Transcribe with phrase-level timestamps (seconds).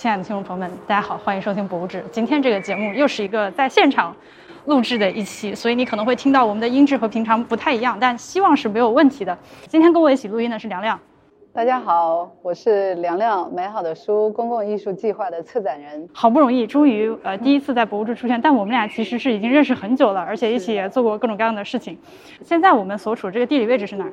[0.00, 1.98] 亲爱的听众朋友们，大家好，欢迎收听《博物志》。
[2.10, 4.16] 今天这个节目又是一个在现场
[4.64, 9.36] 录制的一期，所以你可能会听到我们的音质和平常不太一样，但希望是没有问题的。
[9.68, 10.98] 今天跟我一起录音的是梁亮。
[11.52, 16.08] 大家好，我是梁亮，美好的书公共艺术计划的策展人。
[16.14, 21.98] 好不容易，终于呃第一次在博物志出现，但我们俩其实是已经认识很久了，而且一起也做过各种各样的事情。
[22.42, 24.12] 现在我们所处的这个地理位置是哪儿？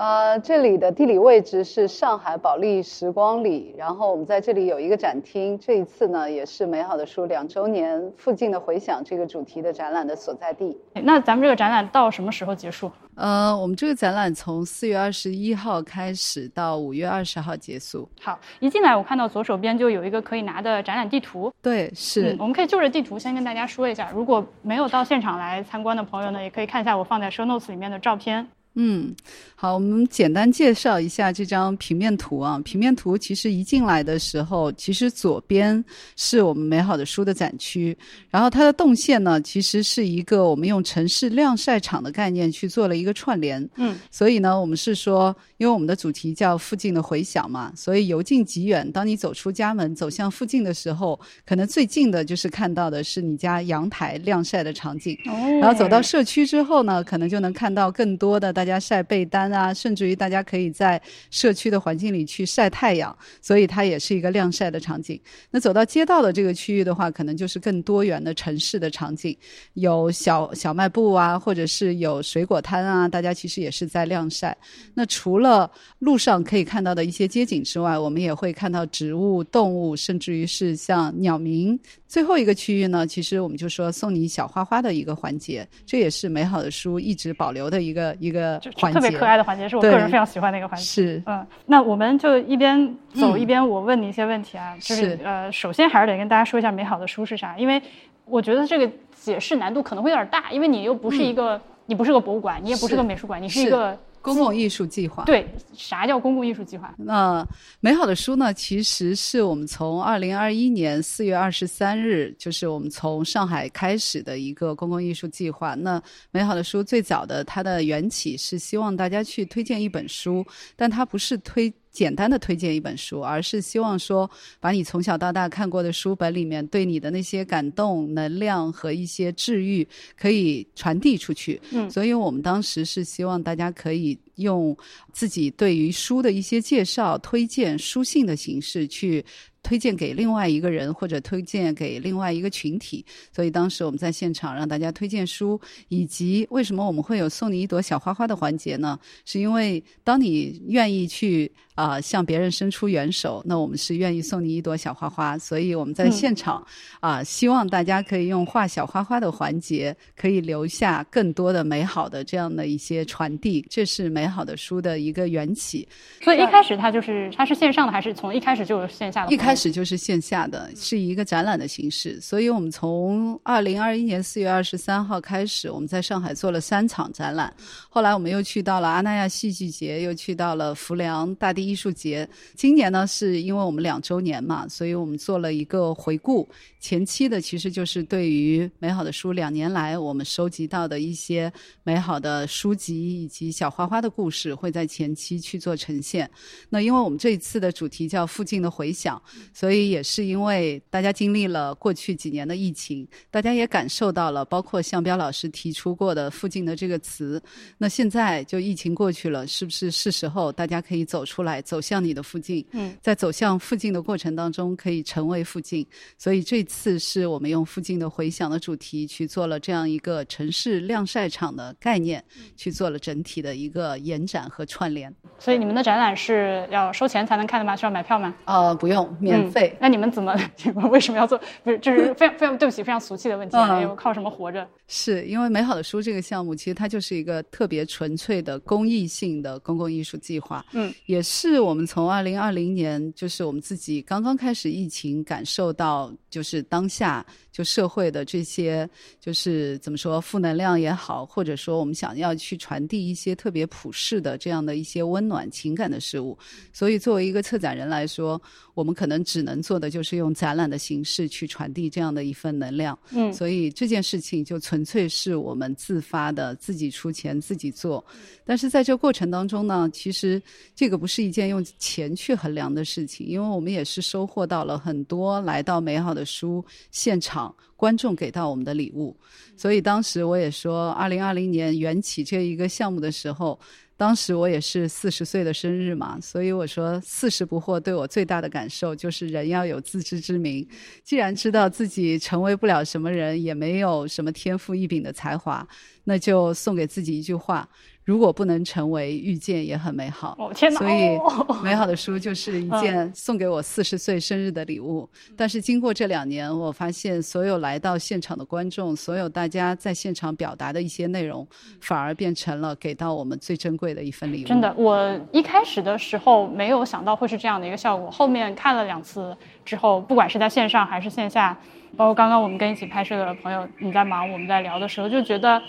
[0.00, 5.58] 呃，这里的地理位置是上海保利时光里，然后我们在这里有一个展厅。
[5.58, 10.74] 这一次呢，也是美好的书两周年附近的回响这个主题的展览的所在地。
[10.94, 12.90] 那咱们这个展览到什么时候结束？
[13.14, 18.08] 呃，我们这个展览从四月二十一号开始到五月二十号结束。
[18.22, 21.52] 好，一进来我看到左手边就有一个可以拿的展览地图。
[21.60, 22.34] 对，是。
[22.38, 28.48] 我们可以就着地图先跟大家说一下，如果没有到现场来参观的朋友呢，也可以看一下我放在 show notes 里面的照片。
[28.74, 29.12] 嗯，
[29.56, 32.58] 好，我们简单介绍一下这张平面图啊。
[32.64, 35.84] 平面图其实一进来的时候，其实左边
[36.16, 37.96] 是我们美好的书的展区，
[38.30, 43.68] 然后它的动线呢，其实是一个我们用城市晾晒场的概念去做了一个串联。
[43.74, 55.18] 嗯，所以呢，我们是说，因为我们的主题叫附近的回响嘛，所以由近及远，当你走出家门走向附近的时候，可能最近的就是看到的是你家阳台晾晒的场景。
[55.26, 65.18] 哦，然后走到社区之后呢，可能就能看到更多的大家晒被单啊，甚至于大家可以在社区的环境里去晒太阳，所以它也是一个晾晒的场景。
[65.50, 69.34] 那走到街道的这个区域的话，可能就是更多元的城市的场景，
[69.72, 74.54] 有小小卖部啊，或者是有水果摊啊，大家其实也是在晾晒。
[74.92, 81.80] 那除了路上可以看到的一些街景之外，我们也会看到植物、动物，甚至于是像鸟鸣。
[82.06, 90.84] 最后一个区域呢，其实我们就说送你小花花的一个环节，这也是美好的书一直保留的一个一个环节，特别可爱的环节，是我个人非常喜欢的一个环节。
[90.84, 97.82] 是，嗯，那我们就一边走一边我问你一些问题啊，就是呃，首先还是得跟大家说一下美好的书是啥，因为
[98.24, 103.98] 我觉得这个解释难度可能会有点大，因为你又不是一个，你不是个博物馆，你也不是个美术馆，你是一个。
[104.22, 106.94] 公共艺术计划对，啥叫公共艺术计划？
[106.98, 107.46] 那
[107.80, 108.52] 美好的书呢？
[108.52, 115.74] 其实是我们从二零二一年四月二十三日，就是我们从上海开始的一个公共艺术计划。
[115.74, 121.72] 那美好的书最早的它的缘起是希望大家去推荐一本书，但它不是推。
[122.00, 129.86] 简单的推荐一本书，而是希望说，把你从小到大看过的书本里面对你的那些感动、能量和一些治愈，
[130.18, 131.60] 可以传递出去。
[131.72, 134.74] 嗯，所以我们当时是希望大家可以用
[135.12, 139.22] 自己对于书的一些介绍、推荐、书信的形式去。
[139.62, 143.04] 推荐给另外一个人，或者推荐给另外一个群体。
[143.34, 148.98] 所以当时我们在现场让大家推荐书，以及为什么我们会有送你一朵小花花的环节呢？
[149.24, 155.38] 是因为当你愿意去啊向别人伸出援手，那我们是愿意送你一朵小花花。
[155.38, 156.66] 所以我们在现场
[157.00, 163.64] 啊，希望大家可以用画小花花的环节，可以留下更多的美好的这样的一些传递。
[163.68, 165.86] 这是美好的书的一个缘起。
[166.22, 169.32] 所以一开始它就是它是线上的，还是从一开始就有线下的？
[169.32, 177.52] 一开始就是线下的，是一个展览的形式，所以我们从二零二一年四月二十三号开始，我们在上海做了三场展览，
[177.88, 182.28] 后来我们又去到了阿那亚戏剧节，又去到了浮梁大地艺术节。
[182.54, 186.48] 今年呢，是因为我们两周年嘛，所以我们做了一个回顾。
[186.78, 196.28] 前期的其实就是对于美好的书两年来我们收集到的一些美好的书籍以及小花花的故事，会在前期去做呈现。
[196.68, 199.20] 那因为我们这一次的主题叫附近的回响。
[199.52, 207.42] 所以也是因为大家经历了过去几年的疫情，大家也感受到了，包括向彪老师提出过的“附近”的这个词。
[207.78, 212.64] 那现在就疫情过去了，是不是是时候大家可以走出来，走向你的附近？
[212.72, 215.86] 嗯，在走向附近的过程当中，可以成为附近。
[216.16, 222.24] 所以这次是我们用“附近”的回响的主题去做了这样一个城市晾晒场的概念，
[222.56, 225.14] 去做了整体的一个延展和串联。
[225.38, 227.76] 所以你们的展览是要收钱才能看的吗？
[227.76, 228.34] 需要买票吗？
[228.46, 229.00] 呃，不用。
[229.20, 229.76] 免费？
[229.80, 230.34] 那你们怎么？
[230.64, 231.38] 你 们为什么要做？
[231.62, 233.56] 不是，就是非常非常对不起，非常俗气的问题。
[233.56, 234.66] 嗯，靠什么活着？
[234.88, 240.64] 是因为美好的书这个项目，其实它就是一个特别纯粹的公益性的公共艺术计划。
[240.72, 248.88] 嗯，也是我们从二零二零年，就是我们自己刚刚开始疫情，感受到就是当下就社会的这些，
[249.20, 256.36] 就是怎么说负能量也好，或者说我们想要去传递一些特别普世的这样的一些温暖情感的事物。
[256.72, 258.40] 所以作为一个策展人来说，
[258.74, 262.98] 我们可能只能做的就是用展览的形式去传递这样的一份能量。
[263.10, 268.04] 嗯，所以这件事情就纯粹是我们自发的，自己出钱自己做。
[268.44, 270.40] 但是在这过程当中呢，其实
[270.74, 279.16] 这个不是一件用钱去衡量的事情，因为我们也是收获到了很多来到美好的书现场观众给到我们的礼物。
[279.56, 283.58] 所以当时我也说，二零二零年缘起这一个项目的时候。
[284.00, 290.66] 当时我也是四十岁的生日嘛，所以我说四十不惑对我最大的感受就是人要有自知之明。
[291.04, 295.68] 既然知道自己成为不了什么人，也没有什么天赋异禀的才华，
[296.04, 297.68] 那就送给自己一句话。
[298.10, 300.80] 如果不能成为遇见也很美好，哦天哪！
[300.80, 301.16] 所以
[301.62, 305.08] 美好的书就是一件送给我四十岁生日的礼物。
[305.36, 311.46] 但是经过这两年，我发现所有来到现场的观众，所有大家在现场表达的一些内容，
[311.80, 314.48] 反而变成了给到我们最珍贵的一份礼物。
[314.48, 321.56] 真的，我一开始的时候没有想到会是这样的一个效果，后面看了两次之后，不管是在线上还是线下，
[321.96, 325.62] 包括刚刚我们跟一起拍摄的朋友，你在忙，我们在聊的时候，就觉得。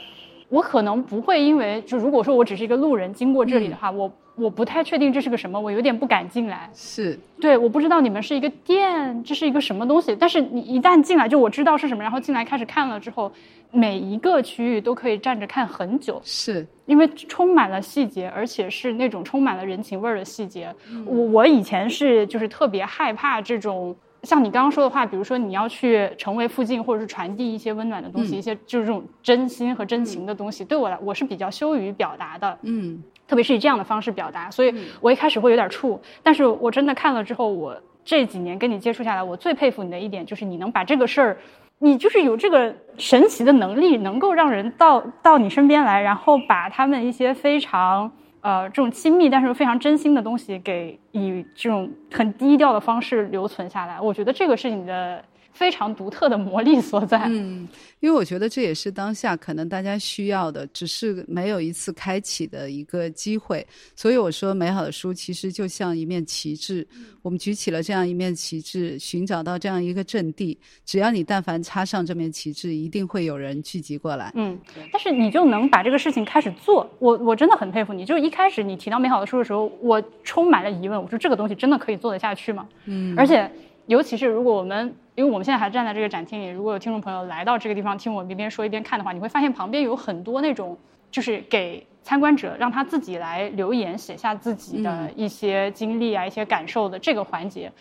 [0.51, 6.69] 我可能不会因为就如果说我只是一个路人经过这里的话，我我不太确定这是个什么，我有点不敢进来。
[6.74, 10.13] 是对，我不知道你们是一个店，这是一个什么东西。
[10.13, 13.31] 但是你一旦进来，就我知道是什么，然后进来开始看了之后，
[13.71, 16.21] 每一个区域都可以站着看很久。
[16.25, 20.74] 是因为充满了细节，而且是那种充满了人情味儿的细节。
[21.06, 23.95] 我我以前是就是特别害怕这种。
[24.23, 37.75] 像你刚刚说的话，比如说你要去成为附近，或者是传递一些温暖的东西，一些就是这种真心和真情的东西，对我来我是比较羞于表达的，嗯，特别是以这样的方式表达，所以我一开始会有点怵，但是我真的看了之后，我
[38.06, 41.38] 这几年跟你接触下来，我最佩服你的一点就是你能把这个事儿，
[41.79, 48.12] 你就是有这个神奇的能力，能够让人到到你身边来，然后把他们一些非常。
[48.41, 55.23] 呃，这种亲密但是非常真心的东西，给以这种很低调的方式留存下来，我觉得这个是你的。
[55.53, 57.25] 非常独特的魔力所在。
[57.27, 57.68] 嗯，
[58.00, 63.65] 因为我觉得这也是当下可能大家需要的，只是没有一次开启的一个机会。
[63.95, 66.88] 所以我说，美好的书其实就像一面旗帜，
[67.21, 70.57] 我们举起了这样一面旗帜，寻找到这样一个阵地。
[70.86, 74.31] 只要你但凡插上这面旗帜，一定会有人聚集过来。
[74.36, 74.57] 嗯，
[74.92, 78.06] 但是你就能把这个事情开始做，我我真的很佩服你。
[78.06, 82.68] 就是一开始你提到美好的书的时候，我充满了疑问，我说这个东西真的可以做得下去吗？
[82.86, 83.50] 嗯，而且。
[83.88, 90.78] 尤其是如果我们，因为我们现在还站在这个展厅里，如果有听众朋友来到这个地方听我一边说一边看的话，你会发现旁边有很多那种，
[91.10, 97.72] 就是给参观者让他自己来留言写下自己的一些经历啊、一些感受的这个环节，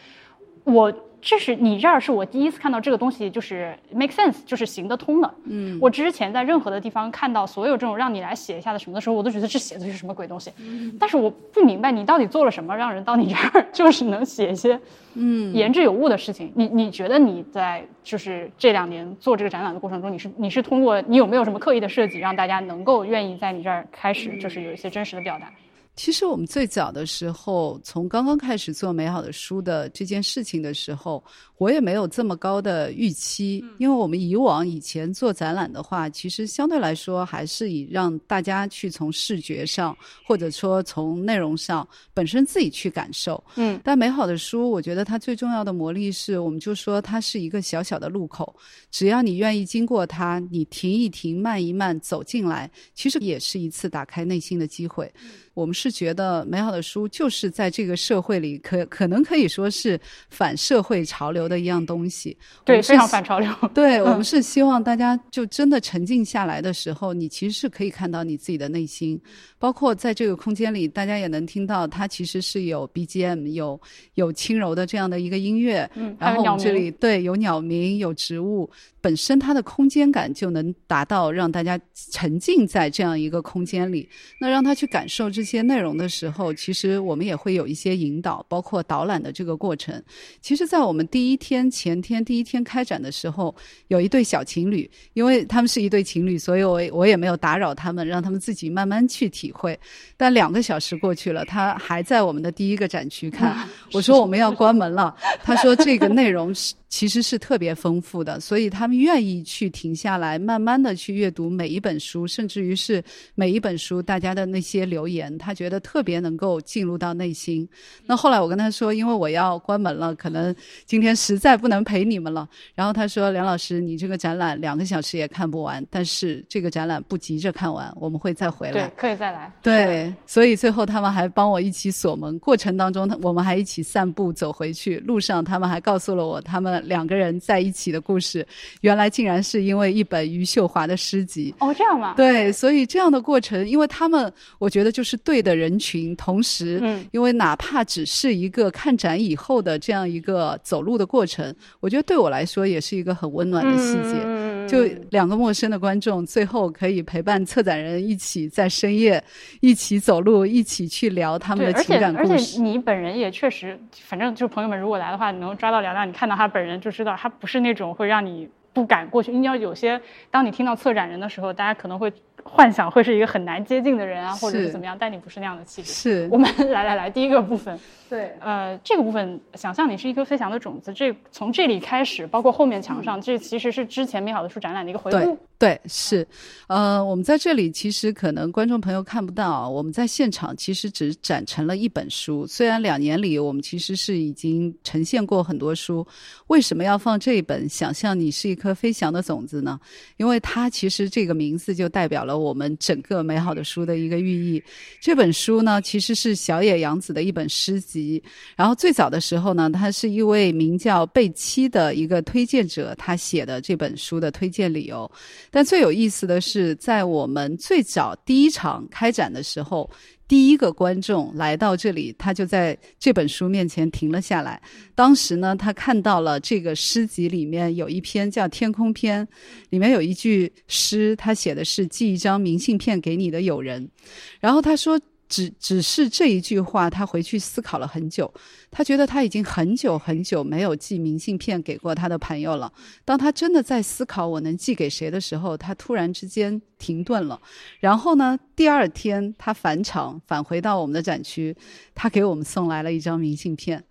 [0.65, 0.93] 我。
[1.23, 5.35] 这是你这儿是我第一次看到这个东西，就是 make sense，就是行得通的。
[5.45, 10.51] 嗯，我之前在任何的地方看到所有这种让你来写一下的什么的时候，我都觉得这写的是什么鬼东西。
[10.59, 14.81] 嗯，但是我不明白你到底做了什么，让人到你这儿就是能写一些
[15.15, 16.51] 嗯言之有物的事情。
[16.55, 25.51] 你你觉得你在就是这两年做这个展览的过程中，你是你是通过你有没有什么刻意的设计，让大家能够愿意在你这儿开始就是有一些真实的表达？
[25.97, 31.23] 其实我们最早的时候，从刚刚开始做美好的书的这件事情的时候，
[31.59, 39.95] 我也没有这么高的预期，因为我们以往以前做展览的话，其实相对来说还是以让大家去从视觉上，
[40.27, 43.43] 或者说从内容上本身自己去感受。
[43.57, 48.57] 嗯，但美好的书，我觉得它最重要的魔力是，我们就说它是一个小小的路口，
[48.91, 55.13] 只要你愿意经过它，你停一停，慢一慢走进来，其实也是一次打开内心的机会。
[55.55, 60.01] 我们是觉得美好的书就是在这个社会里可可能可以说是
[60.31, 63.53] 反社会潮流的一样东西，对，非常反潮流。
[63.75, 69.21] 对我们是希望大家就真的沉静下来的时候，你其实是可以看到你自己的内心，
[69.59, 73.81] 包括在这个空间里，大家也能听到它其实是有 BGM，有
[74.15, 78.71] 有轻柔的这样的一个音乐，嗯，然后我们这里对有鸟鸣，有植物。
[79.01, 81.81] 本身它的空间感就能达到让大家
[82.11, 84.09] 沉浸在这样一个空间里。
[84.39, 90.03] 那让他去感受这些内容的时候，其实我们也会有一些引导，包括导览的这个过程。
[90.41, 93.55] 其实，在我们第一天前天第一天开展的时候，
[93.89, 99.79] 有一对小情侣，因为他们是一对情侣，所以我我也没有打扰他们，让他们自己慢慢去体会。
[100.17, 103.57] 但两个小时过去了，他还在我们的第一个展区看。
[103.93, 106.75] 我说我们要关门了，他说这个内容是。
[106.91, 113.03] 其实是特别丰富的，所以他们愿意去停下来，慢慢的去阅读每一本书，甚至于是
[113.37, 115.37] 每一本书大家的那些留言。
[115.39, 117.67] 他觉得特别能够进入到内心。
[118.05, 120.55] 那后来我跟他说，因为我要关门了，可能
[120.85, 122.49] 今天实在不能陪你们了。
[122.75, 129.53] 然后他说：“梁老师，你这个展览两个小时也看不完，但是这个展览不急着看完，我们会再回来。”对，可以再来。
[129.63, 138.45] 对，所以最后他们还帮我一起锁门，过程当中我们还一起散步走回去，路上他们还告诉了我他们两个人在一起的故事。
[138.81, 141.55] 原来竟然是因为一本余秀华的诗集。
[141.59, 142.15] 哦，这样吗？
[142.17, 154.60] 对，所以这样的过程，因为他们我觉得就是对的人群，同时，嗯，因为哪怕只是一个看展以后的这样一个走路的过程，我觉得对我来说也是一个很温暖的细节。
[154.69, 159.23] 就两个陌生的观众，最后可以陪伴策展人一起在深夜
[159.61, 162.33] 一起走路，一起去聊他们的情感故事。
[162.33, 169.31] 而且你本人也确实，反正就朋友们如果来的话，你能抓到梁亮，你看到他本人就知道他不是那种会让你不敢过去。
[169.33, 170.01] 你要有些，
[170.31, 172.13] 当你听到策展人的时候，大家可能会。
[172.45, 174.97] 幻想会是一个很难接近的人啊，或者是怎么样？
[174.99, 175.93] 但你不是那样的气质。
[175.93, 177.79] 是我们来来来，第一个部分，
[178.09, 180.93] 对，呃，这个部分，想象你是一颗飞翔的种子。
[180.93, 185.39] 这从这里开始，包括后面墙上，这其实是之前美好的书展览的一个回顾。
[185.59, 186.27] 对，是，
[186.69, 192.47] 呃，我们在这里其实可能观众朋友看不到，我们在现场其实只展成了一本书。
[192.47, 196.07] 虽然两年里我们其实是已经呈现过很多书，
[196.47, 199.79] 为什么要放这一本《想象你是一颗飞翔的种子》呢？
[200.17, 204.63] 因为它其实这个名字就代表了我们整个美好的书的一个寓意。
[205.01, 208.23] 这本书呢，其实是小野洋子的一本诗集。
[208.57, 215.11] 然后最早的时候呢，他是一位名叫贝七的一个推荐者，他写的这本书的推荐理由。
[215.51, 219.89] 但最有意思的是，在我们最早第一场开展的时候，
[220.31, 224.63] 第一个观众来到这里，他就在这本书面前停了下来。
[224.95, 229.27] 当时呢，他看到了这个诗集里面有一篇叫《天空篇》，
[229.71, 233.91] 里面有一句诗，他写的是“寄一张明信片给你的友人”，
[234.39, 235.01] 然后他说。
[235.31, 238.31] 只只是这一句话，他回去思考了很久。
[238.71, 242.71] 他觉得他已经很久很久没有寄明信片给过他的朋友了。
[243.05, 247.41] 当他真的在思考我能寄给谁的时候，他突然之间停顿了。
[247.79, 251.57] 然后呢，第二天他返场返回到我们的展区，
[251.95, 253.83] 他给我们送来了一张明信片。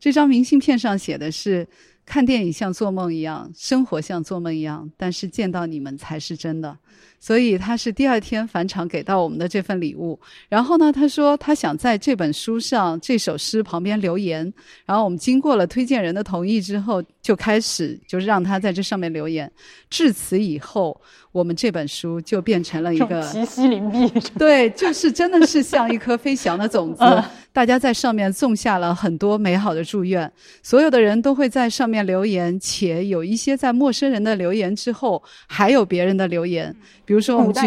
[0.00, 1.66] 这张明信片上写的是：
[2.04, 6.76] 看电影像做梦一样，生活像做梦一样，但是见到你们才是真的。
[7.20, 10.18] 所以他是第二天返场给到我们的这份礼物。
[10.48, 14.52] 然后呢，他说他想在这本书上这首诗旁边留言。
[14.84, 19.50] 然后我们经过了推荐人的同意之后，就开始就是让他在这上面留言。
[19.90, 21.00] 至此以后，
[21.32, 24.08] 我们这本书就变成了一个奇袭灵璧。
[24.38, 27.04] 对，就是真的是像一颗飞翔的种子。
[27.52, 30.30] 大家在上面种下了很多美好的祝愿。
[30.62, 36.74] 所有的人都会在上面留言，且有一些在陌生人的留言之后，还有别人的留言。
[37.08, 37.60] 比如说，我们举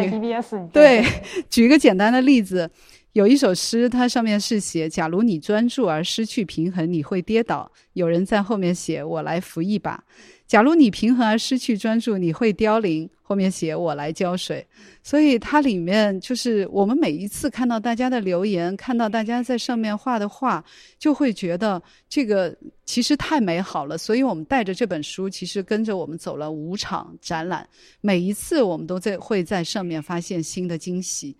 [0.71, 1.03] 对，
[1.49, 2.69] 举一个简单的例子，
[3.13, 10.03] 有一首诗，它上面是写：“假如你专注而失去平衡，你会跌倒。”有人在后面写：“我来扶一把。”
[10.45, 13.09] 假如你平衡而失去专注，你会凋零。
[13.31, 14.67] 后面写我来浇水，
[15.01, 20.61] 所以它里面就是我们每一次看到大家的留言，看到大家在上面画的画，
[20.99, 23.97] 就会觉得这个其实太美好了。
[23.97, 27.65] 所以我们带着这本书，其实跟着我们走了五场展览，
[28.01, 31.33] 每一次我们都在会在上面发现新的惊喜。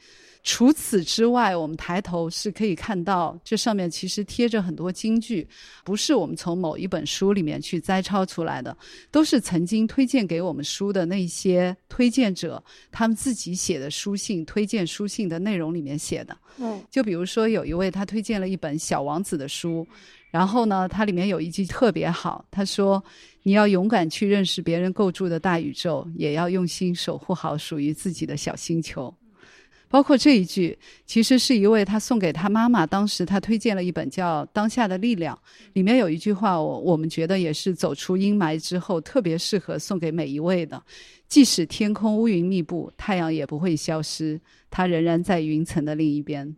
[0.43, 5.47] 除此之外，我们抬头是可以看到，这上面其实贴着很多金句，
[5.83, 8.75] 不是我们从某一本书里面去摘抄出来的，
[9.11, 16.35] 都是曾经推荐给我们书的那些推荐者他们自己写的书信、推荐书信的内容里面写的。
[16.57, 19.87] 嗯，就比如说有一位他推荐了一本《小王子》的书，
[20.31, 23.03] 然后呢，它里面有一句特别好，他说
[23.43, 29.13] ：“你要勇敢去认识别人构筑的大宇宙，也要用心守护好属于自己的小星球。”
[29.91, 35.35] 包括这一句，其实是一位他送给他妈妈，当时他推荐了一本叫《当下的力量》，
[35.73, 40.81] 里面有一句话，我我们觉得也是走出阴霾之后特别适合送给每一位的。
[41.27, 46.55] 即使天空乌云密布，太阳也不会消失，它仍然在云层的另一边。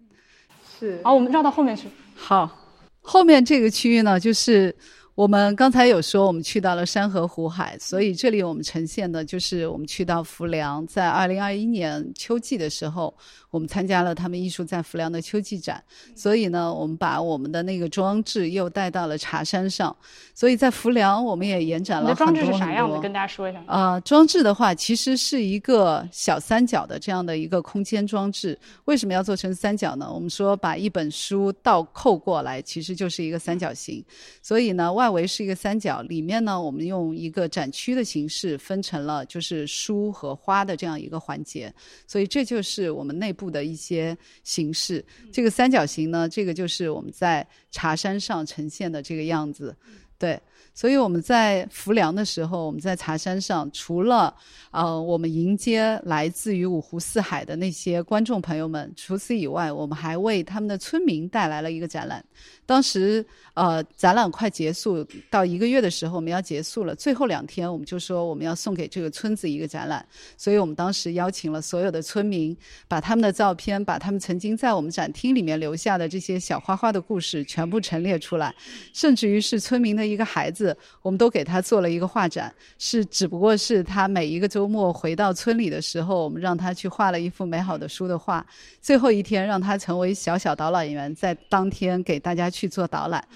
[0.80, 1.02] 是。
[1.04, 1.88] 好，我们绕到后面去。
[2.16, 4.76] 好，后面这个区域呢，就是。
[5.16, 13.14] 我们刚才有说，我们去到了山河湖海，所以这里我们呈现的就是我们去到浮梁，在二零二一年秋季的时候。
[13.54, 15.80] 我们参加了他们艺术在浮梁的秋季展，
[16.16, 19.96] 所以呢，我们把我们的那个装置又带到了茶山上。
[20.34, 22.42] 所以在浮梁，我们也延展了很多很多。
[22.42, 23.00] 装置是啥样的？
[23.00, 23.64] 跟大家说一下。
[23.68, 28.58] 啊，装置的话，其实是一个小三角的这样的一个空间装置。
[28.86, 30.12] 为什么要做成三角呢？
[30.12, 34.04] 我们说把一本书倒扣过来，其实就是一个三角形。
[34.42, 41.74] 所以呢，外外围是一个三角，里面呢，我们用一个展区的形式分成了就是书和花的这样一个环节，
[42.08, 45.04] 所以这就是我们内部的一些形式。
[45.30, 49.76] 这个三角形呢，这个就是我们在茶山上呈现的这个样子，
[50.18, 50.40] 对。
[50.74, 54.34] 所以我们在浮梁的时候，我们在茶山上，除了
[54.72, 62.26] 呃我们迎接来自于五湖四海的那些观众朋友们，除此以外，我们还为他们的村民带来了一个展览。
[62.66, 70.04] 当时呃展览快结束到一个月的时候，我们要结束了，最后两天我们就说我们要送给这个村子一个展览。
[70.38, 72.56] 所以我们当时邀请了所有的村民，
[72.88, 78.52] 把他们的照片，把他们曾经在我们展厅里面留下的这些小花花的故事全部陈列出来，
[78.92, 80.63] 甚至于是村民的一个孩子。
[81.02, 88.46] 我们都给他做了一个画展，是只不过是他每一个周末回到村里的时候，我们让他去画了一幅美好的书的画。
[88.80, 93.28] 最后一天让他成为小小导览员，在当天给大家去做导览。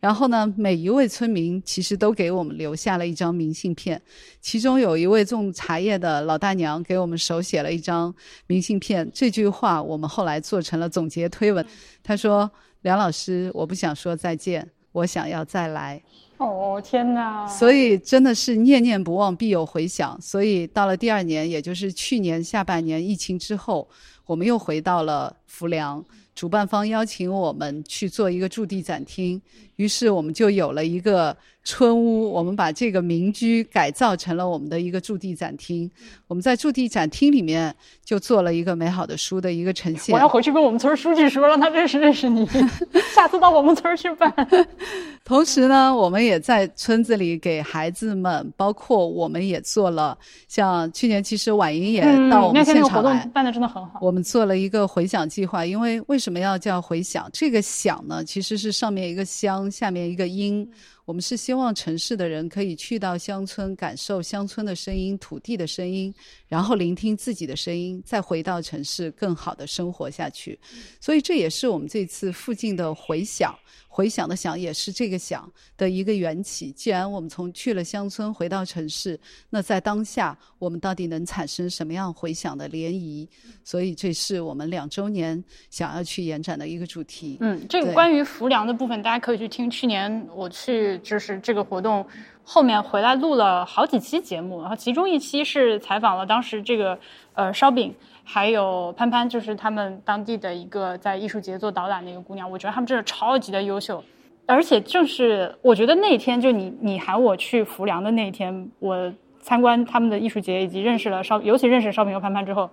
[0.00, 4.02] 然后呢，每一位村民其实都给我们留下了一张明信片，
[4.40, 8.12] 其中有一位种茶叶的老大娘给我们手写了一张
[8.48, 9.08] 明信片。
[9.14, 11.64] 这句话我们后来做成了总结推文。
[12.02, 12.50] 他说
[12.82, 16.02] ：“梁老师，我不想说再见，我想要再来。”
[16.44, 17.46] 哦天哪！
[17.46, 20.18] 所以真的是念念不忘必有回响。
[20.20, 23.88] 所以到了第二年，也就是去年下半年疫情之后，
[24.26, 26.04] 我们又回到了浮梁。
[26.34, 29.40] 主办方邀请我们去做一个驻地展厅，
[29.76, 31.36] 于是我们就有了一个。
[31.64, 35.88] 村屋，我们把这个民居改造成了我们的一个驻地展厅。
[36.26, 37.72] 我们在驻地展厅里面
[38.04, 40.12] 就做了一个美好的书的一个呈现。
[40.12, 42.44] 我要回去跟我们村书记说，让他认识认识你，
[43.14, 44.34] 下次到我们村去办。
[45.24, 54.00] 同时呢，我们也在村子里给孩子们，包括我们也做了，像去年其实婉莹也到我们现场来，办的真的很好。
[54.00, 57.28] 我们做了一个回响计划，因为为什么要叫回响？
[57.32, 60.70] 这个响呢，其实是上面一个乡，下面一个音。
[61.04, 66.14] 我们是希望城市的人可以去到乡村，感受乡村的声音、土地的声音，
[66.46, 70.58] 然后聆听自己的声音，再回到城市，更好的生活下去。
[71.00, 73.54] 所以这也是我们这次附近的回响。
[73.94, 76.72] 回响的响也是这个响的一个缘起。
[76.72, 83.28] 既然我们从去了乡村回到城市，那在当下我们到底能产生什么样回响的涟漪？
[83.62, 87.36] 所以这是我们两周年想要去延展的一个主题。
[87.40, 92.06] 嗯，这个关于浮梁的部分，大家可以去听去年我去就是这个活动
[92.44, 96.98] 后面回来录了好几期节目，然后其中一期是采访了当时这个
[97.34, 97.94] 呃烧饼。
[98.24, 104.02] 还有潘潘，就是他们当地的一个在艺术节做导览的一个姑娘，我觉得他们真的超级的优秀，
[104.46, 112.70] 而且正是我觉得那天就你你喊我去浮梁的那一天，我参观他们的艺术节以及认识了烧，尤其认识烧饼和潘潘之后，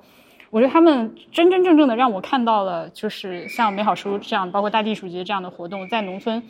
[0.51, 6.43] 我觉得他们真真正正的让我看到了，就是像美好书这样，包括大地艺术节这样的活动，在农村。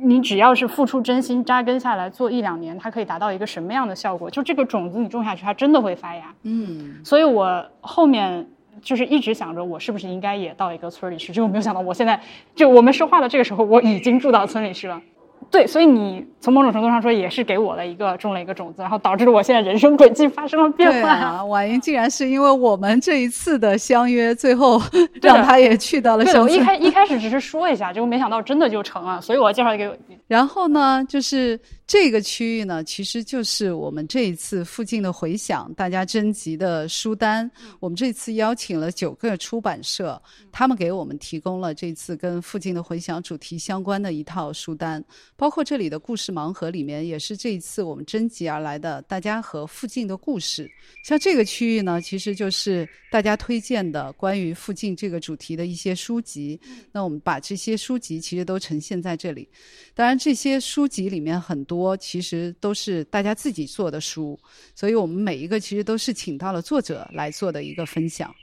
[0.00, 4.30] 你只要是付出真心扎根下来做一两年，它可以达到一个什么样的效果？
[4.30, 6.32] 就这个种子你种下去，它真的会发芽。
[6.42, 8.46] 嗯，所以我后面
[8.80, 11.32] 就是一直想着，我是不是应该也到一个村里去？
[11.32, 12.20] 结果没有想到，我现在
[12.54, 15.00] 就我们说话的这个时候，我已经住到村里去了。
[15.50, 21.10] 对，所以你从某种程度上说，也是给我了一个种了一个种子，然后导致了我现在人生轨迹发生了变化。
[21.10, 24.80] 啊，婉莹竟然是因为我们这一次的相约，最后
[25.22, 26.60] 让他也去到了乡村。
[26.60, 29.96] 一开一开始只是说一下，结果没想到真的就成了，所以我要介绍一个。
[30.28, 31.58] 然后呢，就是。
[31.88, 37.50] 这个区域呢，其实就是我们这一次附近的回响，大家征集的书单。
[37.80, 40.20] 我们这次邀请了九个出版社，
[40.52, 45.02] 他们给我们提供了这次跟附近的回响主题相关的一套书单，
[45.38, 50.68] 包括这里的故事盲盒里面也是这一次我们征集而来的大家和附近的故事。
[51.04, 56.60] 像这个区域呢，其实就是大家推荐的关于附近这个主题的一些书籍。
[56.90, 59.48] 那我们把这些书籍其实都呈现在这里。
[59.94, 61.96] 当然，这些书籍里面很多。
[62.08, 64.38] 其实都是大家自己做的书，
[64.74, 68.34] 所以我们每一个其实都是请到了作者来做的一个分享。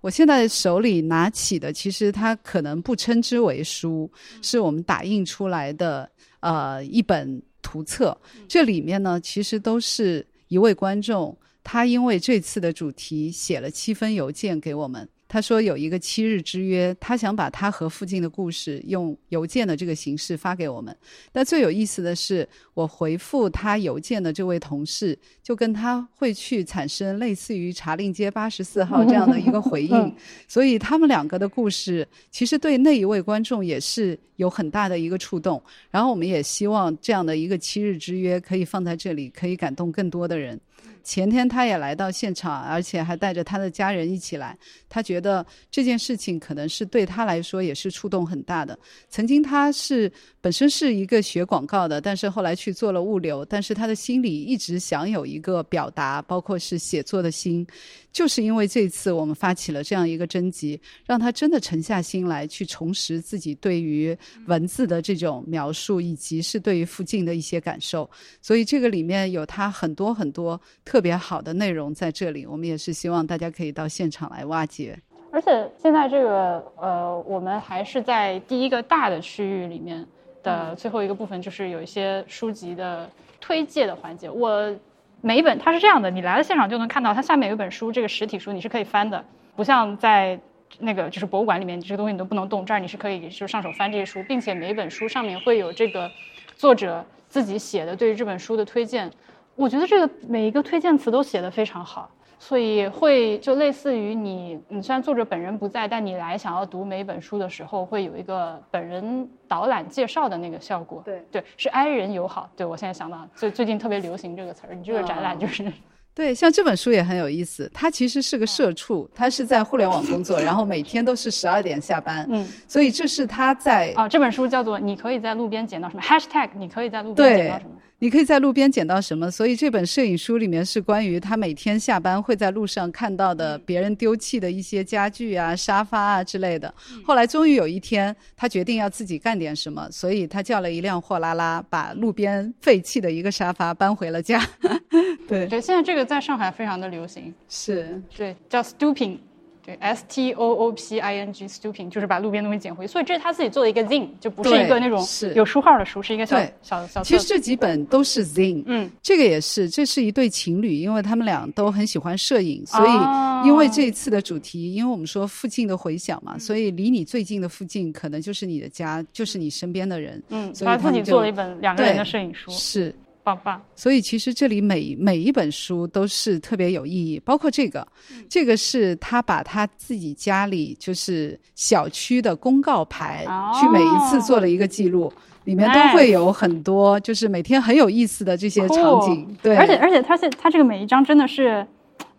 [0.00, 6.10] 我现在手里拿起的，其实它可能不称之为书，是我们打印出来的
[6.42, 8.16] 呃一本图册。
[8.46, 15.08] 这里面呢，其实都是一位观众，他因为这次的主题写了七封邮件给我们。
[15.32, 20.94] 他说有一个七日之约，他想把他和附近的故事用邮件的这个形式发给我们。
[21.32, 30.14] 但最有意思的是，我回复他邮件的这位同事，就跟他会去产生类似于茶令街八十四号这样的一个回应。
[30.46, 35.62] 所以他们两个的故事，其实对那一位观众也是有很大的一个触动。
[35.90, 40.60] 然后我们也希望这样的一个七日之约可以放在这里，可以感动更多的人。
[41.02, 44.56] 前天他也来到现场，而且还带着他的家人一起来。
[44.88, 48.78] 他觉得这件事情可能是对他来说也是触动很大的。
[49.08, 50.10] 曾经他是
[50.40, 57.66] 本身是一个学广告的，但是后来去做了物流，但是他的心里一直想有一个表达，包括是写作的心。
[58.12, 68.08] 就是因为这次我们发起了这样一个征集，让他真的沉下心来去重拾自己对于文字的这种描述，以及是对于附近的一些感受。
[68.42, 74.98] 所以这个里面有他很多很多特别好的内容在这里，我们也是希望大家可以到现场来挖掘。
[75.30, 80.06] 而且现在这个呃，我们还是在第一个大的区域里面
[80.42, 84.28] 的最后一个部分，就是有一些书籍的推介的环节。
[84.28, 84.76] 我。
[85.24, 90.38] 每一本它是这样的，你来了现场就能看到，它下面有一本书，这个实体书你是可以翻的，不像在
[90.80, 92.66] 那个就是博物馆里面，这个东西你都不能动。
[92.66, 96.10] 这儿你是可以就上手翻这些书，并且每一本书上面会有这个
[96.56, 99.08] 作者自己写的对于这本书的推荐。
[99.54, 102.10] 我觉得这个每一个推荐词都写得非常好。
[102.42, 111.00] 所以会就类似于你，你虽然作者本人不在，但你来想要读每本书的时候，会有一个本人导览介绍的那个效果。
[111.04, 112.50] 对对，是 i 人友好。
[112.56, 114.74] 对我现在想到，最最近特别流行这个词儿。
[114.74, 115.72] 你这个展览就是，
[116.12, 117.70] 对，像这本书也很有意思。
[117.72, 122.26] 他其实是个社畜，他是在互联网工作，然后每天都是十二点下班。
[122.28, 127.70] 嗯，所以这是他在啊，这本书叫做《你可以在路边捡到什么》，#hashtag 你可以在路边捡到什么。
[128.02, 129.30] 你可以在路边捡到什么？
[129.30, 136.74] 所以这本摄影书里面是关于他每天下班会在路上看到的别人丢弃的一些家具啊、沙发啊之类的。
[137.04, 144.44] 后来终于有一天，他决定要自己干点什么，所以他叫了一辆货拉拉，把路边废弃的一个沙发搬回了家。
[145.28, 147.32] 对，对，现在这个在上海非常的流行。
[147.48, 149.18] 是，对，叫 stooping。
[149.64, 155.00] 对，S T O O P I N G stooping 就是把路边东西捡回，所以这是他自己做的一个 zine，就不是一个那种
[155.36, 157.02] 有书号的书，是一个小小小。
[157.02, 172.92] 其实这几本都是 zine，嗯，这个也是，这是一对情侣，因为他们俩都很喜欢摄影，所以因为这一次的主题，因为我们说附近的回响嘛，所以离你最近的附近可能就是你的家，就是你身边的人，嗯，所以他自己做了一本两个人的摄影书，是。
[173.22, 173.60] 棒棒！
[173.74, 177.86] 所以其实这里每每一本书都是特别有意义，包括这个，
[178.28, 183.24] 这个是他把他自己家里就是小区的公告牌
[183.60, 185.12] 去每一次做了一个记录，
[185.44, 189.36] 里面都会有很多就是每天很有意思的这些场景。
[189.42, 191.66] 对，而且而且他现他这个每一张真的是。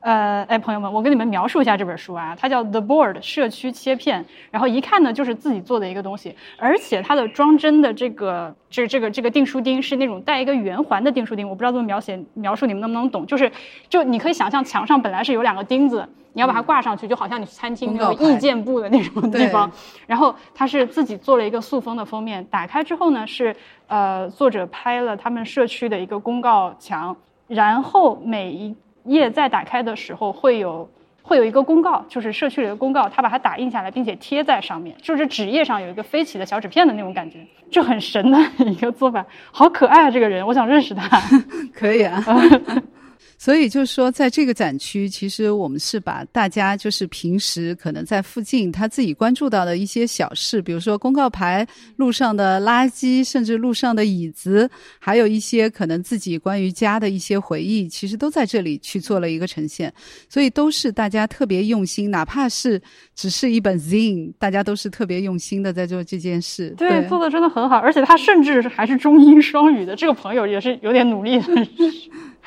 [0.04, 13.26] 呃，哎，朋友们，我跟你们描述一下这本书啊，它叫《The Board》社区切片，然后一看呢就是自己做的一个东西，而且它的装帧的这个这这个这个订书钉是那种带一个圆环的订书钉，我不知道怎么描写描述，你们能不能懂？
[13.26, 13.50] 就是
[13.88, 19.72] 就你可以想象墙上本来是有两个钉子，你要把它挂上去，就好像你去餐厅那个意见部的那种 地方，
[20.06, 23.56] 然后它是自己做了一个塑封的封面，打开之后呢是
[23.88, 27.16] 呃作者拍了他们社区的一个公告墙，
[27.48, 28.76] 然后每一。
[29.06, 30.90] 页在打开的时候会有
[31.22, 40.12] 会有一个公告，就是社区里的公告，他把它打印下来，并且贴在上面，就是纸页上有一个飞起的小纸片的那种感觉，就很神的一个做法，好可爱啊！
[40.12, 41.22] 这个人，我想认识他，
[41.74, 42.24] 可以啊。
[43.44, 59.94] 所以就是说，在这个展区，其实我们是把大家就是平时可能在附近他自己关注到的一些小事，比如说公告牌、路上的垃圾，甚至路上的椅子，还有一些可能自己关于家的一些回忆，其实都在这里去做了一个呈现。
[60.30, 62.82] 所以都是大家特别用心，哪怕是
[63.14, 66.70] 只是一本 zine，大家都是特别用心的在做这件事。
[66.78, 69.98] 对，做的真的很好，而且他甚至还是中英双语的。
[69.98, 71.48] 这个朋友也是有点努力的。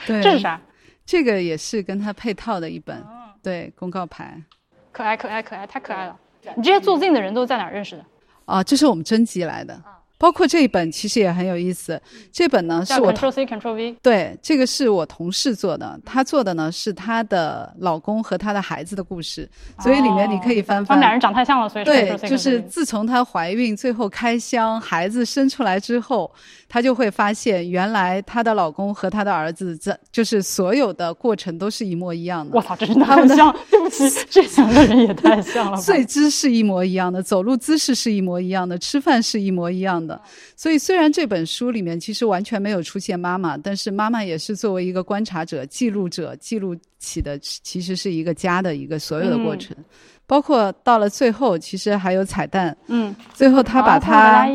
[0.06, 0.58] 对，这是啥？
[1.06, 3.00] 这个也是跟他配套的一本，
[3.40, 4.42] 对公告牌，
[4.90, 6.18] 可爱可爱可爱，太可爱了！
[6.56, 8.04] 你这些做 z 的人都在哪儿认识的？
[8.44, 9.80] 啊，这是我们征集来的。
[10.18, 12.00] 包括这一本其实也很有意思，
[12.32, 19.48] 这本呢是我 Ctrl C Ctrl V，对，这个是我同事做的，他做的呢是他的老公和他的孩子的故事，
[19.80, 20.86] 所以里面你可以翻翻。
[20.86, 26.30] 他们俩人长太像了，所以对，就是自从她怀孕最后开箱，孩子生出来之后，
[26.68, 32.56] 她就会发现原来她的老公和她的儿子在就是所有的过程都是一模一样的。
[32.56, 33.54] 我操，真的很像！
[33.70, 35.76] 对不起，这两个人也太像了。
[35.80, 40.05] 睡姿是一模一样的，走路姿势是一模一样的，吃饭是一模一样的。
[40.06, 40.20] 的，
[40.54, 49.76] 所以虽然这本书里面其实完全没有出现妈妈，但是妈妈也是作为一个观察者、记录者记录起的，其实是一个家的一个所有的过程，
[50.26, 52.76] 包括到了最后，其实还有彩蛋。
[52.86, 54.46] 嗯，最后她把她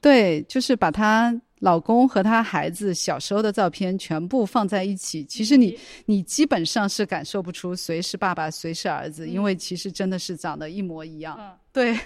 [0.00, 5.24] 对，就是把她老公和她孩子小时候的照片全部放在一起。
[5.24, 11.38] 其实你你基本上是感受不出谁是爸爸谁是儿子，因为其实真的是长得一模一样。
[11.72, 11.96] 对。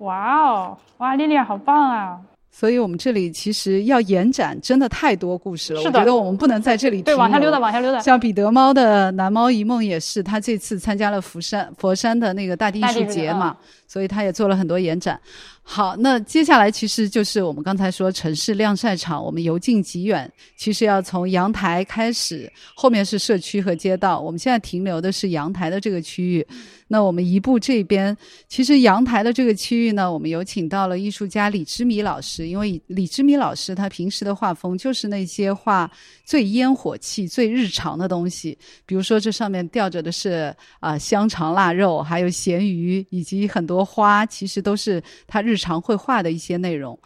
[0.00, 2.18] 哇哦，哇，丽丽好棒啊！
[2.50, 5.80] 所以我们这里其实要延展，真的太多故事了。
[5.80, 8.00] 是的，我觉得我们不能在这里对往下溜达，往下溜达。
[8.00, 15.18] 像彼得猫的蓝猫一梦也是，他这次参加了佛山佛山的那个大地艺术节嘛，所以他也做了很多延展。
[15.62, 24.20] 好，那接下来其实就是我们刚才说城市晾晒场，我们由近及远，其实要从阳台开始，后面是社区和街道。
[24.20, 26.44] 我们现在停留的是阳台的这个区域。
[26.92, 28.16] 那我们移步这边，
[28.48, 35.88] 其实阳台的这个区域呢，我们有请到了艺术家李之米老师，因为李之米老师他平时的画风就是那些画
[36.24, 46.96] 最烟火气、最日常的东西，比如说这上面吊着的是啊香肠、腊肉，还有咸鱼，以及很多花，其实都是他日常绘画的一些内容。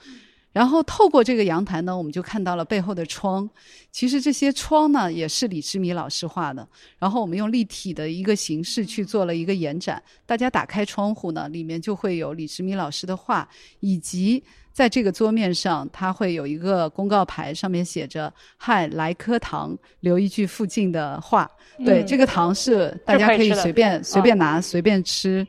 [0.53, 3.49] 然后透过这个阳台呢，我们就看到了背后的窗。
[3.91, 6.65] 其实这些窗呢，也是李志米老师画的。
[6.97, 10.01] 然后我们用立体的一个形式去做了一个延展。
[10.25, 13.49] 大家打开窗户呢，里面就会有李志米老师的画，
[13.81, 14.41] 以及
[14.73, 21.51] 在这个桌面上，它会有一个公告牌，上面写着“嗨，来颗糖，留一句附近的话”。
[21.85, 25.45] 对，这个糖是大家可以随便 随便拿，随便吃。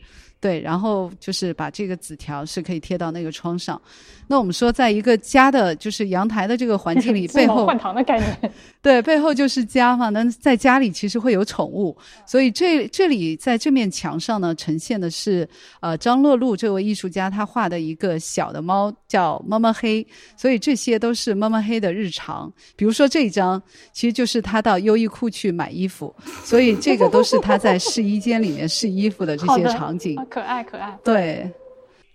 [0.45, 3.81] 对，然后就是把这个纸条是可以贴到那个窗上。
[4.27, 10.09] 那我们说，在一个家的，就是阳台的这个环境里， 背后换糖的概念，对，背后就是家嘛。
[10.09, 20.05] 那在家里其实会有宠物，所以这这里在这面墙上呢，呈现的是呃张乐路这位艺术家他画的一个小的猫，叫么么黑。
[20.37, 22.51] 所以这些都是么么黑的日常。
[22.75, 23.59] 比如说这一张，
[23.93, 30.15] 其实就是他到优衣库去买衣服，所以这个都是他在试衣间里面试衣服的这些场景。
[30.35, 30.99] 可爱可爱。
[31.01, 31.49] 对，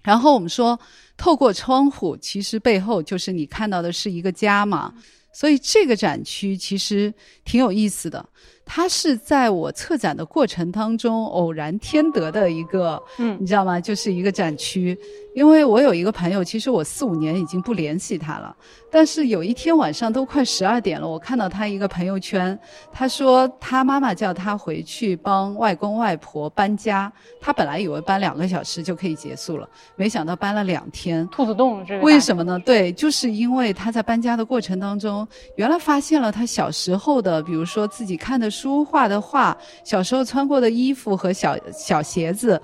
[0.03, 0.79] 然后我们说。
[1.17, 4.91] 透过窗户，其实背后就是你看到的是一个家嘛，
[5.35, 7.13] 所以这个展区其实
[7.45, 8.25] 挺有意思的。
[8.65, 13.79] 它是在我策展的过程当中偶然添得的一个，嗯，你知道吗？
[13.79, 14.99] 就是一个展区。
[15.35, 18.57] 因为我有一个朋友，其实我四五年已经不联系他了。
[18.91, 22.59] 但是有一天晚上都快十二点了，我看到他一个朋友圈，
[22.93, 27.11] 他说他妈妈叫他回去帮外公外婆搬家。
[27.41, 31.27] 他本来以为搬两个小时就可以结束了，没想到搬了两天。
[31.29, 32.03] 兔子洞这个。
[32.03, 32.59] 为什么呢？
[32.59, 35.27] 对，就是因为他在搬家的过程当中，
[35.57, 42.61] 原来发现了他小时候的，比如说自己看的书、画的画，小时候穿过的衣服和小小鞋子。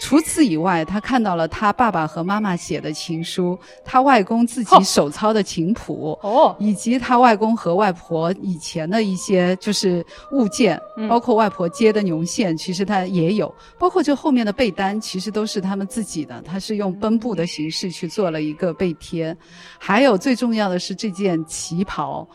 [0.00, 10.78] 除此以外，他看到了他爸爸和妈妈写的情书，他外公自己手抄的琴谱，哦，以及他外公和外婆以前的一些就是物件，
[11.08, 19.34] 包括外婆接的牛线，其实他也有，包括这后面的被单，其实都是他们自己的，他是用绷布的形式去做了一个被贴，
[19.78, 22.28] 还有最重要的是这件旗袍，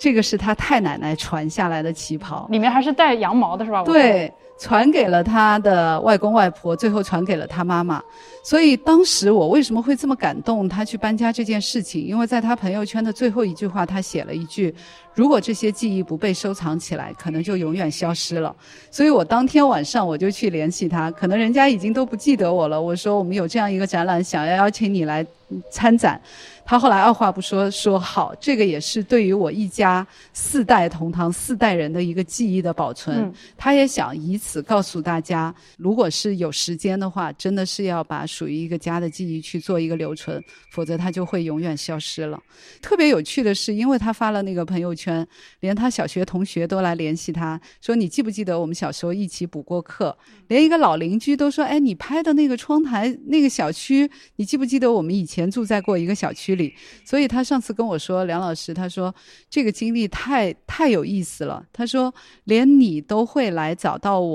[0.00, 3.84] 这个是他太奶奶传下来的旗袍，里面还是带羊毛的是吧？
[3.84, 4.32] 对。
[4.58, 8.02] 传给了他的外公外婆，最后传给了他妈妈。
[8.42, 10.68] 所以当时我为什么会这么感动？
[10.68, 14.74] 他去搬家这件事情，因为在他朋友圈的最后一句话，他写了一句
[15.14, 18.54] ：“如果这些记忆不被收藏起来，可能就永远消失了。”
[18.92, 22.80] 所以我当天晚上我就去联系他，可能人家已经都不记得我了。
[22.80, 25.26] 我说我们有这样一个展览，想要邀请你来
[25.70, 26.20] 参展。
[26.66, 33.30] 他后来二话不说说好，这个也是对于我一家四代同堂四代人的一个记忆的保存。
[33.56, 42.40] 他也想以此告诉大家，如果是有时间的话，真的是要把属于一个家的记忆去做一个留存，否则它就会永远消失了。
[42.80, 45.26] 特别有趣的是，因为他发了那个朋友圈，
[45.60, 50.16] 连他小学同学都来联系他说：“你记不记得我们小时候一起补过课？”
[50.48, 56.72] 连一个老邻居都说：“哎，你拍的那个窗台那个小区，你记不记得我们以前住在过一个小区？”里，
[57.04, 59.12] 所以他上次跟我说，梁老师，他说
[59.50, 61.64] 这个经历太太有意思了。
[61.72, 62.14] 他说，
[62.44, 64.33] 连你都会来找到我，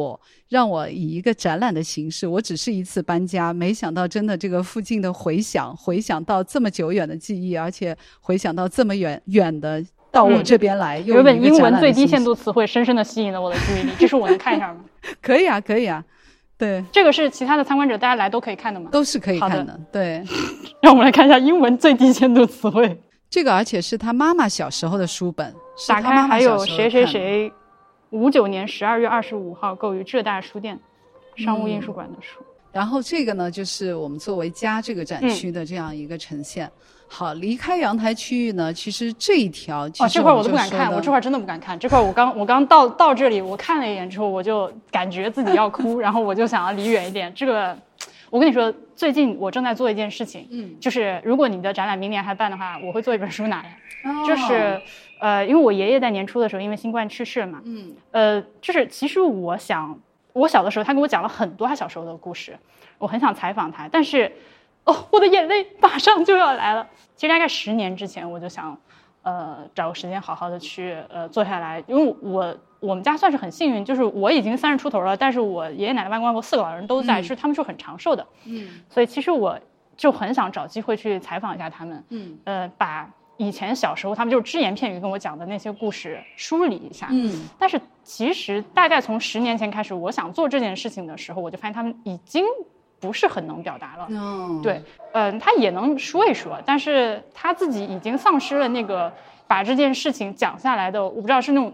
[0.49, 2.27] 让我以一个展览的形式。
[2.27, 10.99] 我只是一次搬家，没想到真的这个附近的回响，回想到这么久远的记忆，而且回想到这么远远的到我这边来。
[10.99, 14.81] 有本英文最低限度词汇深深的吸引了我的注意力，这是我能看一下吗？
[15.21, 16.03] 可以啊，可以啊。
[16.57, 18.89] 对，这个是其他的参观者，大家来都可以看的吗？
[18.91, 19.79] 都是可以看的。
[19.93, 20.21] 对，
[20.83, 23.01] 让我们来看一下英文最低限度词汇。
[23.29, 25.53] 这个而且是他妈妈小时候的书本，
[25.87, 27.49] 打开还有谁谁谁，
[28.11, 30.77] 五九年十二月二十五号购于浙大书店
[31.35, 32.39] 商务印书馆的书。
[32.71, 36.69] 然后这个呢，就是我们作为家这个展区的这样一个呈现。
[37.07, 41.77] 好，离开阳台区域呢，其实这一条哦，这块我都不敢看，我这块真的不敢看。
[41.79, 47.33] 这块我刚我刚到到这里，我看了一眼之后，我就感觉自己要哭，然后我就想要离远一点。
[47.33, 47.75] 这个，
[48.29, 53.75] 我跟你说，最近我正在做一件事情，嗯，就是如果你的展览明年还办的话，我会做一本书拿来。
[54.27, 54.79] 就是，
[55.19, 59.99] 呃，因为我爷爷在年初的时候因为新冠去世了嘛，嗯，呃，就是其实我想，
[60.33, 62.57] 我小的时候他跟我讲了很多他小时候的故事，
[62.97, 64.31] 我很想采访他，但是。
[64.85, 66.87] 哦，我的眼泪马上就要来了。
[67.15, 68.75] 其实大概十年之前，我就想，
[69.21, 79.59] 呃，找个时间好好的去呃坐下来，因为我我们家算是很幸运，就是我已经三十出头了，但是我爷爷奶奶、外公外婆四个老人都在，是他们是很长寿的，嗯，所以其实我
[79.95, 83.07] 就很想找机会去采访一下他们，嗯，呃，把。
[83.39, 87.07] 以前小时候，他们就是只言片语跟我讲的那些故事梳理一下。
[87.09, 92.43] 嗯，但是其实大概从十年前开始，我想做这件事情的时候，我就发现他们已经
[92.99, 94.07] 不是很能表达了。
[94.19, 99.09] 哦，对，嗯，他也能说一说，但是他自己已经丧失了那个
[99.47, 101.73] 把这件事情讲下来的，我不知道是那种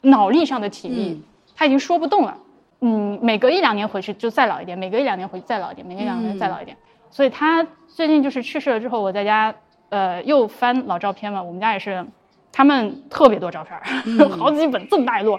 [0.00, 1.22] 脑力上的体力，
[1.54, 2.34] 他已经说不动了。
[2.80, 6.74] 嗯，每隔一两年回去就再老一点，每隔一两年回去再老一点，每隔一两年再老一点。
[7.10, 9.54] 所以他最近就是去世了之后，我在家。
[9.92, 12.02] 呃，又翻老照片嘛，我们家也是，
[12.50, 13.78] 他们特别多照片，
[14.40, 15.38] 好几本这么大一摞，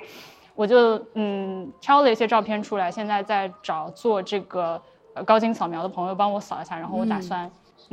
[0.53, 4.79] 我就嗯挑了一些照片出来，现在在找做这个
[5.15, 7.49] 呃高精扫描的朋友帮我扫一下，然后我打算，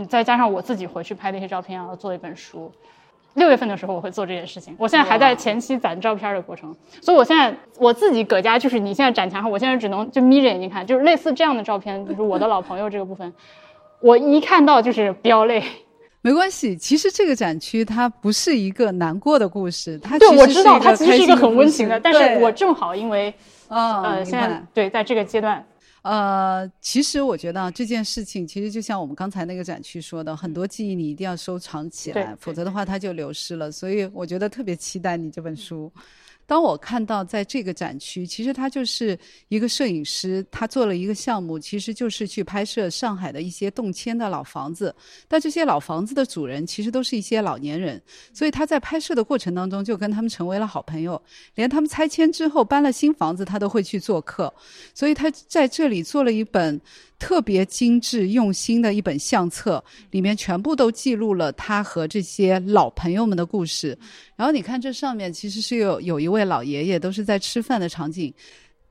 [0.07, 2.71] 再加上我自己回去拍的一些照片，然后做一本书。
[3.35, 13.33] 六月份的时候我会做这件事情，我现在还在前期攒照片的过程，所以我现在我自己搁家就是你现在展墙上，我现在只能就眯着眼睛看，就是类似这样的照片，就是我的老朋友这个部分，
[14.03, 15.65] 我一看到就是飙泪。
[16.23, 23.33] 没关系，其实这个展区它不是一个难过的故事，它对我知道它其实是一个很温情的，但是我正好因为
[23.69, 25.65] 呃现在对在这个阶段，
[26.03, 33.73] 呃，其实我觉得这件事情其实就像我们刚才那个展区说的，很多记忆你一定要收藏起来，否则的话它就流失了。
[33.73, 35.91] 所以我觉得特别期待你这本书。
[36.51, 44.93] 当我看到在这个展区，其实他就是一个摄影师，他做了一个项目，其实就是去拍摄上海的一些动迁的老房子。
[45.29, 48.03] 但这些老房子的主人其实都是一些老年人，
[48.35, 51.23] 所以他在拍摄的过程当中就跟他们成为了好朋友，
[51.55, 54.53] 连他们拆迁之后搬了新房子，他都会去做客。
[54.93, 56.81] 所以他在这里做了一本。
[57.21, 63.97] 特别精致用心的一本相册，里面全部都记录了他和这些老朋友们的故事。
[64.35, 68.35] 然后你看这上面，其实是有有一位老爷爷，都是在吃饭的场景。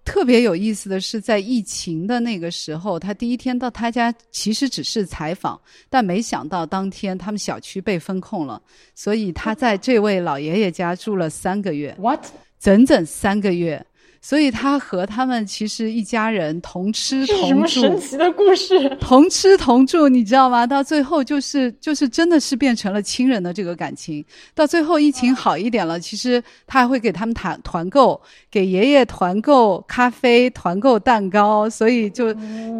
[0.05, 8.59] 特别有意思的是，在疫情的那个时候，他第一天到他家，其实只是采访，但没想到当天他们小区被封控了，
[8.95, 11.95] 所以他在这位老爷爷家住了三个月。
[11.99, 12.25] What？
[12.59, 13.85] 整整三个月。
[14.21, 18.89] 所以他和他们其实一家人同吃同住，什么神奇的故事？
[18.99, 20.67] 同吃同住，你知道吗？
[20.67, 24.23] 到最后就是就是真的是变成了亲人的这个感情。
[24.53, 28.19] 到最后疫情好一点了，其实他还会给他们团团购，
[28.51, 31.69] 给爷爷团购咖啡、团购蛋糕。
[31.69, 32.33] 所以就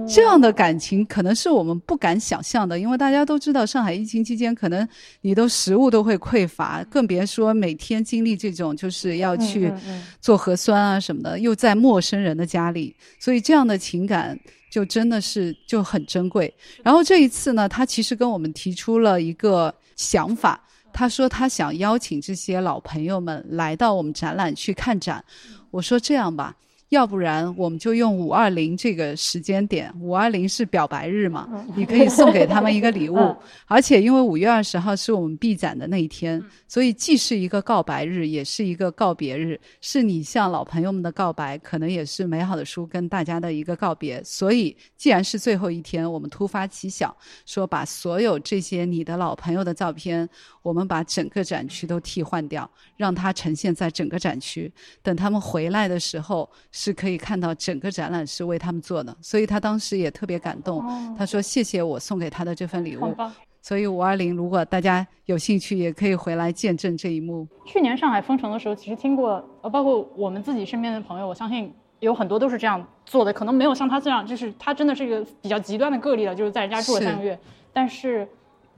[0.08, 2.78] 这样的感情，可能是我们不敢想象的。
[2.80, 4.88] 因为大家都知道，上海疫情期间，可能
[5.21, 9.71] 你都食物都会匮乏，更别说每天经历这种就是要去
[10.19, 11.28] 做核酸啊什么的。
[11.37, 14.39] 又在陌生人的家里，所以这样的情感
[14.71, 16.53] 就真的是就很珍贵。
[16.81, 20.63] 然后这一次呢，他其实跟我们提出了一个想法，
[20.93, 25.23] 他说他想邀请这些老朋友们来到我们展览去看展。
[25.69, 26.55] 我说这样吧。
[26.89, 33.36] 要不然我们就用五二零这个时间点，五二零是表白日嘛，你可以送给他们一个礼物，
[33.67, 44.23] 而且因为五月二十号是我们闭展的那一天，所以既是一个告白日，也是一个告别日，是你向老朋友们的告白，可能也是美好的书跟大家的一个告别。
[44.23, 50.28] 所以既然是最后一天，我们突发奇想，说把所有这些你的老朋友的照片，
[50.62, 56.50] 我们把整个展区都替换掉，让它呈现在整个展区，等他们回来的时候。
[56.72, 60.84] 是可以看到整个展览是为他们做的，所以他当时也特别感动。
[61.17, 63.15] 他说：“谢谢我送给他的这份礼物。”
[63.62, 67.48] 所以五二零，如果大家有兴趣，也可以回来见证这一幕。
[67.65, 77.38] 去年上海封城的时候，其实听过，呃，包括我们自己身边的朋友，我相信有很多都是这样做的，可能没有像他这样，就是他真的是一个比较极端的个例了，就是在人家住了三个月。
[77.74, 78.28] 但是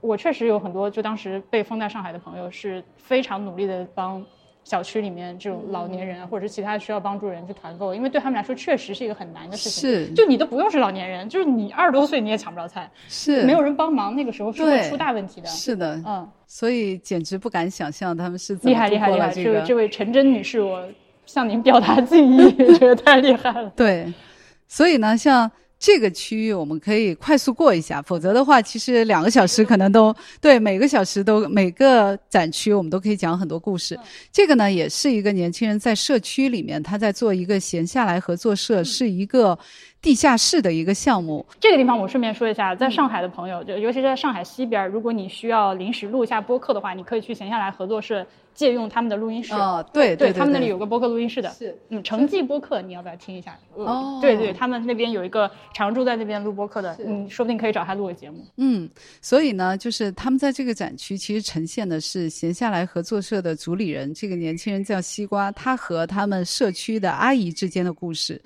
[0.02, 4.22] 我确实有很多就当时被封在上海的朋友，是非常努力的帮。
[4.64, 9.90] 小区里面这种老年人或者是其他需要帮助人去团购，因为对他们来说确实是一个很难的事情。
[9.90, 15.48] 是，就你都不用是老年人，就是你二十多岁你也抢不着菜，是，没有人帮忙，那个时候是会出大问题的。
[15.48, 19.32] 是的，嗯，所以简直不敢想象他们是怎么厉害厉害厉害！
[19.32, 20.88] 这位这位陈真女士，我
[21.26, 23.68] 向您表达 敬意，觉得太厉害了。
[23.74, 24.14] 对，
[24.68, 25.50] 所以呢，像。
[25.82, 33.98] 这个区域我们可以快速过一下，否则的话，其实两个小时可能都对每个小时都每个展区我们都可以讲很多故事。
[34.30, 39.58] 这个呢，也是一个年轻人在社区里面他在做一个闲下来合作社，是一个
[40.02, 41.46] 地下室的一个项目。
[41.60, 48.26] 这个地方我顺便说一下，在上海的朋友，就尤其是在上海西边，如果你需要临时录一下播客的话，你可以去闲下来合作社。
[48.54, 53.58] 借用他们的录音室哦，对对，他们那里有个播客录音室的，是嗯，成绩播客，你要不要听一下？
[53.74, 58.44] 哦，对对，他们那边有一个常驻在那边录播客的，嗯，说不定可以找他录个节目。
[58.58, 58.86] 嗯，
[59.22, 68.38] 所以呢，就是他们在这个展区其实呈现的是闲下来合作社的主理人，这个年轻人叫西瓜，他和他们社区的阿姨之间的故事。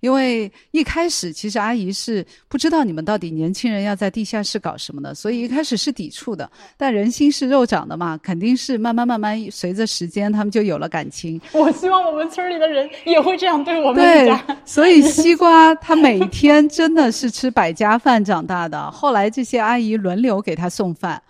[0.00, 6.50] 因为一开始其实阿姨是不知道你们到底年轻人要在地下室搞什么的，所以一开始是抵触的。
[6.76, 11.40] 但人心是肉长的嘛，肯定是慢慢慢慢随着时间，他们就有了感情。
[11.52, 14.34] 我希望我们村里的人也会这样对我们对，
[14.64, 18.90] 所以西瓜他每天真的是吃百家饭长大的。
[18.90, 21.22] 后来这些阿姨轮流给他送饭。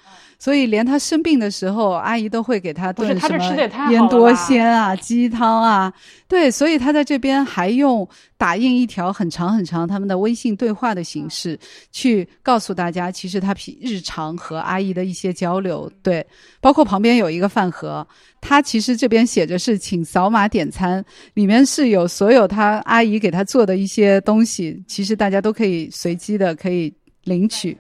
[0.43, 5.93] 所以连他生病的时候，阿姨都会给他炖什么腌多鲜啊、鸡汤啊。
[6.27, 11.57] 对，所以他在这边还用打印一条很长很长他们的微信对话的形式，
[11.93, 15.89] 去告诉大家，其实他平日常和阿姨的一些交流。
[16.03, 16.27] 对，
[16.61, 18.05] 包括旁边有一个饭盒，
[18.41, 27.79] 他其实这边写着是请扫码点餐，里面是有所有他阿姨给他做的一些东西，其实大家都可以随机的可以领取。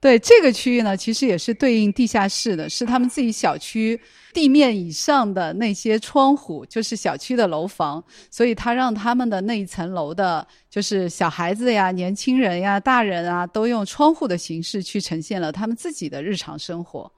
[0.00, 4.00] 对这个区域呢，其实也是对应地下室的，是他们自己小区
[4.32, 17.10] 地面以上的那些窗户，就是小区的楼房，所以他让他们的那一层楼的，就是小孩子呀、年轻人呀、大人啊，都用窗户的形式去呈现了他们自己的日常生活。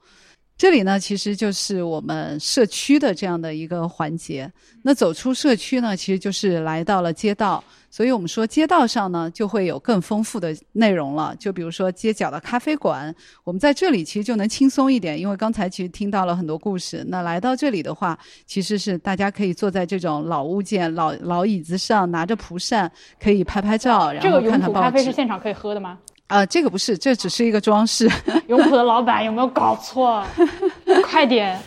[0.61, 4.47] 这里呢，其实就是我们社区的这样的一个环节。
[4.83, 7.63] 那走出社区呢，其实就是来到了街道。
[7.89, 11.35] 所以我们说，街道上呢就会有更丰富的内容了。
[11.39, 17.03] 就比如说街角的咖啡馆，我们在这里其实就能轻松一点，因为刚才其实听到了很多故事。
[17.07, 22.89] 那来到这里的话，其实是大家可以坐在这种老物件、老老椅子上，拿着蒲扇，
[23.19, 24.89] 可以拍拍照，然后看看报纸。
[24.89, 25.97] 咖啡是现场可以喝的吗？
[26.31, 28.09] 啊，这个不是，这只是一个装饰。
[28.47, 30.23] 永普的老板有没有搞错？
[31.03, 31.59] 快点！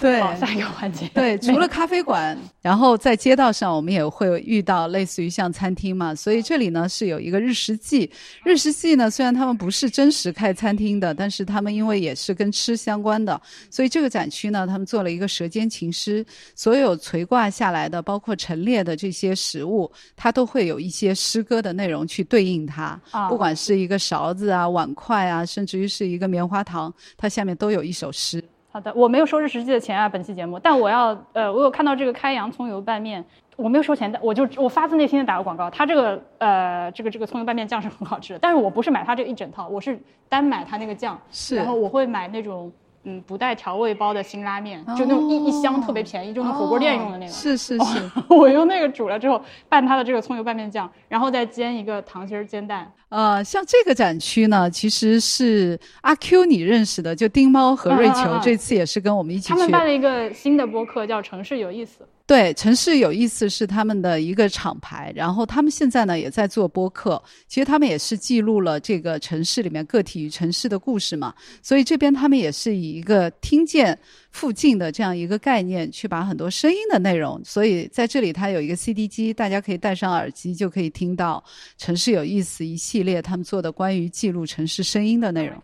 [0.00, 1.08] 对，下一个环节。
[1.14, 6.14] 对， 除了咖啡馆， 然后在街道上，我们也会遇到类似于像餐厅嘛。
[6.14, 8.10] 所以这里呢是有一个日食记。
[8.44, 13.40] 日食记呢，虽然他们不是真实开餐厅的，但是他们因为也是跟吃相关的，
[13.70, 16.24] 所以这个展区呢，他们做了一个舌尖情诗。
[16.54, 23.00] 所有垂挂下来的，包括陈列的这些食物，它都会有一些诗歌的内容去对应它。
[23.10, 28.44] 啊，不管是一个勺子啊、碗筷啊，甚至于是一个棉花糖，它下面都有一首诗。
[28.76, 33.24] 好的，我没有收这实际的钱啊，本期节目，但我要，呃，我有看到这个开阳葱油拌面，
[33.56, 39.98] 我没有收钱，但我就我发自内心的打个广告，它这个，呃，这个这个葱油拌面酱是很好吃的，但是我不是买它这一整套，我是
[40.28, 42.70] 单买它那个酱，是，然后我会买那种。
[43.08, 47.32] 嗯，不带调味包的辛拉面，就那种一一箱特别便宜，就那火锅店用的那个。
[47.32, 52.92] 是是是，我用那个煮了之后拌它的这个葱油拌面酱，然后再煎一个糖心煎蛋。
[53.08, 59.54] 呃，像这个展区呢，其实是阿 Q 你认识的，就丁猫和瑞秋，这次也是跟我们一起去。
[59.54, 62.02] 他们办了一个新的播客，叫《城市有意思》。
[62.26, 67.22] 对，城市有意思是他们的一个厂牌，然后他们现在呢也在做播客。
[67.46, 71.32] 其实他们也是记录了这个城市里面个体与城市的故事嘛。
[71.62, 73.96] 所以这边他们也是以一个听见
[74.32, 77.40] 附近的这样一个概念，去把很多声音的内容。
[77.44, 81.42] 所以在这里它有一个 CD 机，大家可以戴上耳机就可以听到
[81.78, 85.62] 城市有意思一系列他们做的关于记录城市声音的内容。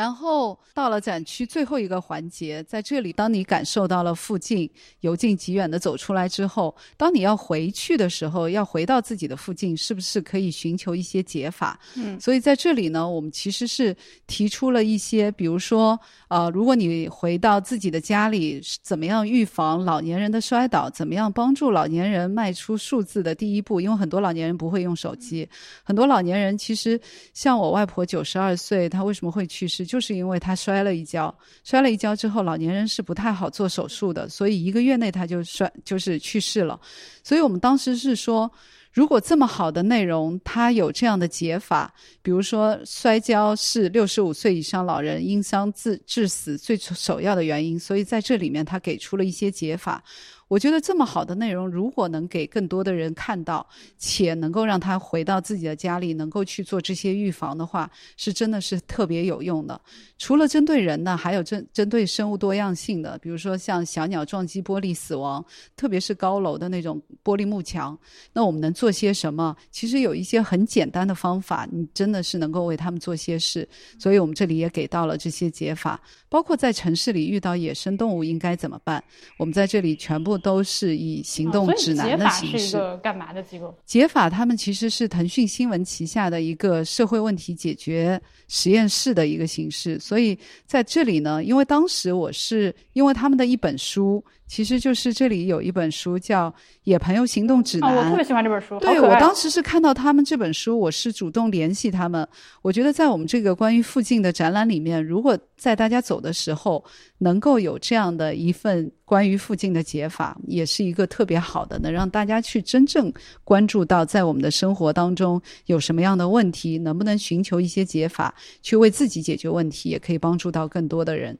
[0.00, 4.66] 然后到了展区最后一个环节，在这里，当你感受到了附近
[5.00, 11.78] 由近及远的走出来之后，当你要回去的时候，要回到自己的附近，是不是可以寻求一些解法？
[11.96, 13.94] 嗯，所以在这里呢，我们其实是
[14.26, 20.88] 提出了一些，比如说，呃，如果你回到自己的家里，怎么样预防老年人的摔倒？
[20.88, 23.82] 怎么样帮助老年人迈出数字的第一步？
[23.82, 25.46] 因为很多老年人不会用手机，
[25.84, 26.98] 很多老年人其实
[27.34, 29.89] 像我外婆九十二岁，她为什么会去世？
[29.90, 36.78] 就是因为他摔了一跤，摔了一跤之后，老年人是不太好做手术的，所以一个月内他就摔，就是去世了。
[37.24, 38.48] 所以我们当时是说，
[38.92, 50.04] 如果这么好的内容，他有这样的解法，比如说摔跤是六十五岁以上老人因伤致致死最首要的原因，所以在这里面他给出了一些解法。
[50.50, 53.64] 我觉得这么好的内容，如果能给更多的人看到，
[53.96, 59.80] 且能够让他回到自己的家里，能够去做这些预防的话，是真的是特别有用的。
[60.18, 65.42] 除了针对人呢，还有针针对生物多样性的，比如说像小鸟撞击玻璃死亡，
[65.76, 67.96] 特别是高楼的那种玻璃幕墙，
[68.32, 69.56] 那我们能做些什么？
[69.70, 73.68] 其实有一些很简单的方法，你真的是能够为他们做些事。
[74.00, 79.00] 所以我们这里也给到了这些解法，包括在城市里遇到野生动物应该怎么办，
[79.38, 80.39] 我们在这里全部。
[80.40, 82.58] 都是以行动指南的形式。
[82.58, 83.74] 是一个干嘛的机构？
[83.84, 89.98] 解法他们其实是腾讯新闻旗下的一个社会问题解决实验室的一个形式。
[90.00, 94.24] 所以在这里呢，因为当时我是因为他们的一本书。
[94.50, 96.50] 其实就是这里有一本书叫
[96.82, 98.76] 《野朋友行动指南》，我特别喜欢这本书。
[98.80, 102.26] 对我当时是看到他们这本书，我是主动联系他们。
[102.60, 106.84] 我觉得在我们这个关于附近的展览里面，如果在大家走的时候
[107.18, 113.12] 能够有这样的一份关于附近的解法，也是一个特别好的，能让大家去真正
[113.44, 121.38] 关注到在我们的生活当中有什么样的问题，能不能寻求一些解法，去为自己解决问题，也可以帮助到更多的人。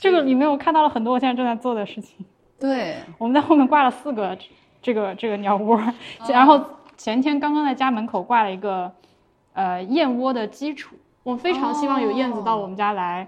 [0.00, 2.26] 这个里面我看到了很多我现在正在做的事情。
[2.62, 4.38] 对，我们在后面挂了四个
[4.80, 5.82] 这个这个鸟窝，
[6.28, 6.60] 然后
[6.96, 8.88] 前天刚刚在家门口挂了一个
[9.52, 10.94] 呃燕窝的基础。
[11.24, 13.26] 我非常希望有燕子到我们家来，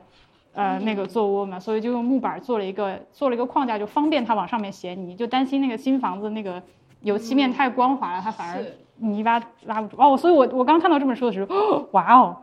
[0.52, 5.16] 呃那个做窝嘛，所以就用木板做了一个做了一个框架，就方便它往上面衔泥。
[5.16, 6.62] 就担心那个新房子那个
[7.02, 8.64] 油漆面太光滑了，它反而
[8.98, 9.96] 泥巴拉不住。
[10.00, 12.36] 哦，所以我我刚看到这本书的时候，哇哦！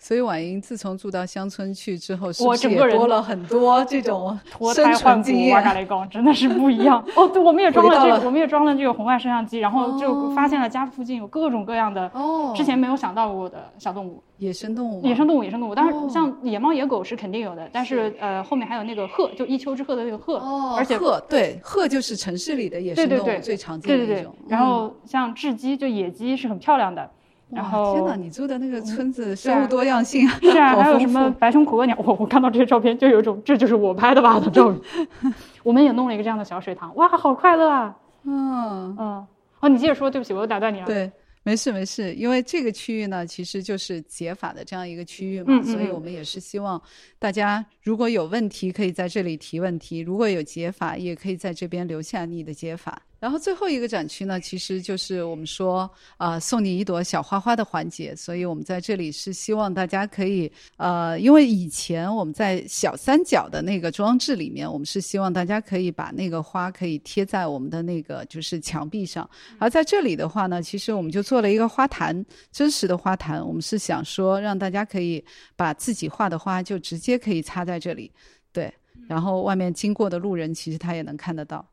[0.00, 5.50] 所以婉莹自从住到乡村去之后，是不是也多了很多这种脱胎换骨？
[5.50, 7.26] 哇嘎雷公真的是不一样 哦！
[7.26, 15.74] 对，我们也装了这个，我们也装了这个红外摄像机，然后就发现了家附近有各种各样的哦，之前没有想到过的小动物，野生动物，野生动物，野生动物。
[15.74, 24.32] 当然，像野猫、野狗是肯定有的，但是呃，后面还有那个鹤，就一丘之貉的那个鹤，哦，而且鹤对鹤就是城市里的野生动物最常见的一种。
[24.48, 27.10] 然后像雉鸡，就野鸡是很漂亮的。
[27.50, 31.96] 然后天哪，你住的那个村子生物多样性是啊， 还有什么白胸苦恶鸟？
[31.98, 35.34] 我我看到这些照片就有一种这就是我拍的吧的照片。
[35.62, 37.96] 我们也弄了一个这样的小水塘，哇，好快乐啊！
[38.24, 39.26] 嗯嗯，
[39.60, 40.86] 哦，你接着说，对不起，我又打断你了。
[40.86, 41.10] 对。
[41.44, 46.78] 没事没事，因为这个区域呢，其实就是解法的这样一个区域嘛，所以我们也是希望
[47.18, 53.00] 大家如果有问题可以在这里提问题，如果有解法也可以在这边留下你的解法。
[53.20, 75.24] 然后最后一个展区呢，其实就是我们说啊送你一朵小花花的环节，所以我们在这里是希望大家可以呃，因为以前我们在小三角的那个装置里面，我们是希望大家可以把那个花可以贴在我们的那个就是墙壁上，而在这里的话呢，其实我们就做了一个花坛，真实的花坛，我们是想说让大家可以
[75.56, 78.12] 把自己画的花就直接可以插在这里，
[78.52, 78.72] 对，
[79.08, 81.68] 然后外面经过的路人其实他也能看得到。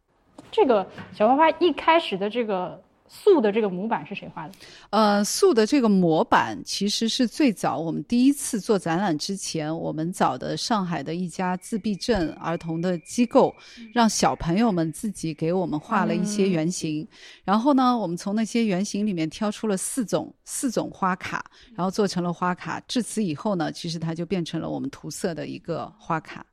[0.55, 4.53] 这个小花花一开始的这个素的这个模板是谁画的？
[4.89, 13.53] 呃，素的这个模板其实是最早我们第一次做展览之前，我们找的上海的一家自闭症儿童的机构，
[13.93, 17.05] 让小朋友们自己给我们画了一些原型。
[17.43, 21.43] 然后呢，我们从那些原型里面挑出了四种四种花卡，
[21.75, 22.79] 然后做成了花卡。
[22.87, 26.45] 至此以后呢，其实它就变成了我们涂色的一个花卡。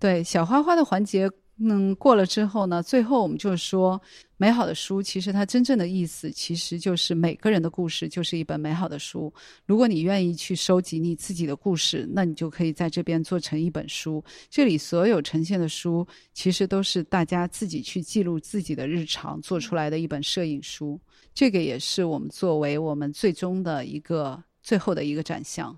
[0.00, 1.30] 对，小花花的环节。
[1.60, 4.00] 嗯，过了之后呢，最后我们就说，
[4.36, 9.32] 美好的书其实它真正的意思，其实就是每个人的故事就是一本美好的书。
[9.66, 14.22] 如果你愿意去收集你自己的故事，那你就可以在这边做成一本书。
[14.48, 21.00] 这里所有呈现的书，其实都是大家自己去记录自己的日常做出来的一本摄影书。
[21.34, 25.76] 这个也是我们作为我们最终的一个最后的一个展项。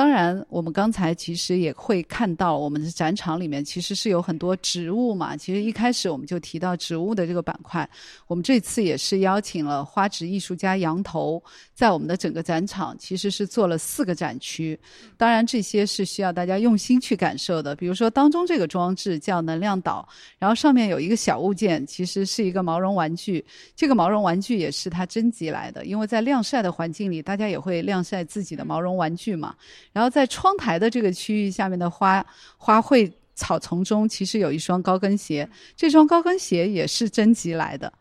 [0.00, 5.36] 当然，我们刚才其实也会看到，我们的展场里面其实是有很多植物嘛。
[5.36, 7.86] 其实一开始我们就提到植物的这个板块，
[8.26, 11.42] 我们这次也是邀请了花植艺术家杨头，
[11.74, 14.78] 在我们的整个展场其实是做了四个展区。
[15.18, 17.76] 当然，这些是需要大家用心去感受的。
[17.76, 23.44] 比如说，当中这个装置叫能量岛，然后上面有一个小物件，其实是一个毛绒玩具。
[23.76, 29.54] 这个毛绒玩具也是他征集来的，因为在晾晒的环境里，大家也会晾晒自己的毛绒玩具嘛。
[29.92, 32.24] 然后在窗台的这个区域下面的花
[32.56, 37.92] 花卉草丛中，其实有一双高跟鞋，这双高跟鞋也是征集来的。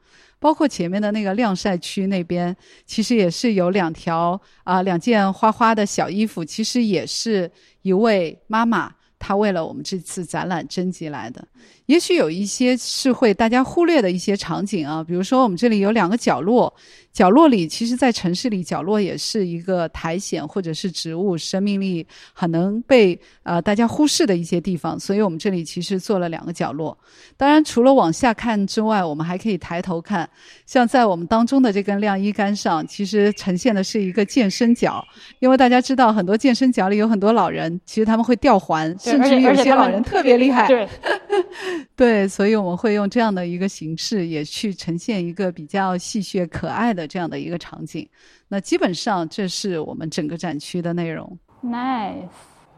[0.41, 11.45] 包括前面的那个晾晒区那边，其实也是有两条啊两件花花的小衣服，其实也是一位妈妈她为了我们这次展览征集来的。
[11.89, 16.71] 也许有一些是会大家忽略的一些场景啊，比如说我们这里有两个角落，
[17.11, 26.95] 角落里其实，在城市里角落也是一个苔藓或者是植物生命力很能被呃大家忽视的一些地方，所以我们这里其实做了两个角落。
[27.35, 30.29] 当然，除了往下看之外，我们还可以抬头看，
[30.67, 35.03] 像在我们当中的这根晾衣杆上，其实呈现的是一个健身角，
[35.39, 40.67] 因为大家知道很多健身角里有很多老人，其实他们会吊环，甚至有些老人特别厉害。
[40.67, 40.87] 对。
[41.95, 48.07] 对，所以我们会用这样的一个形式，也去呈现一个比较戏谑可爱的这样的一个场景。
[48.47, 51.37] 那基本上这是我们整个展区的内容。
[51.63, 52.13] Nice，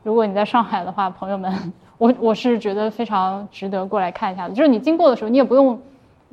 [0.04, 4.54] 如果你在上海的话，朋友们，我我是觉得非常值得过来看一下的。
[4.54, 5.80] 就是你经过的时候，你也不用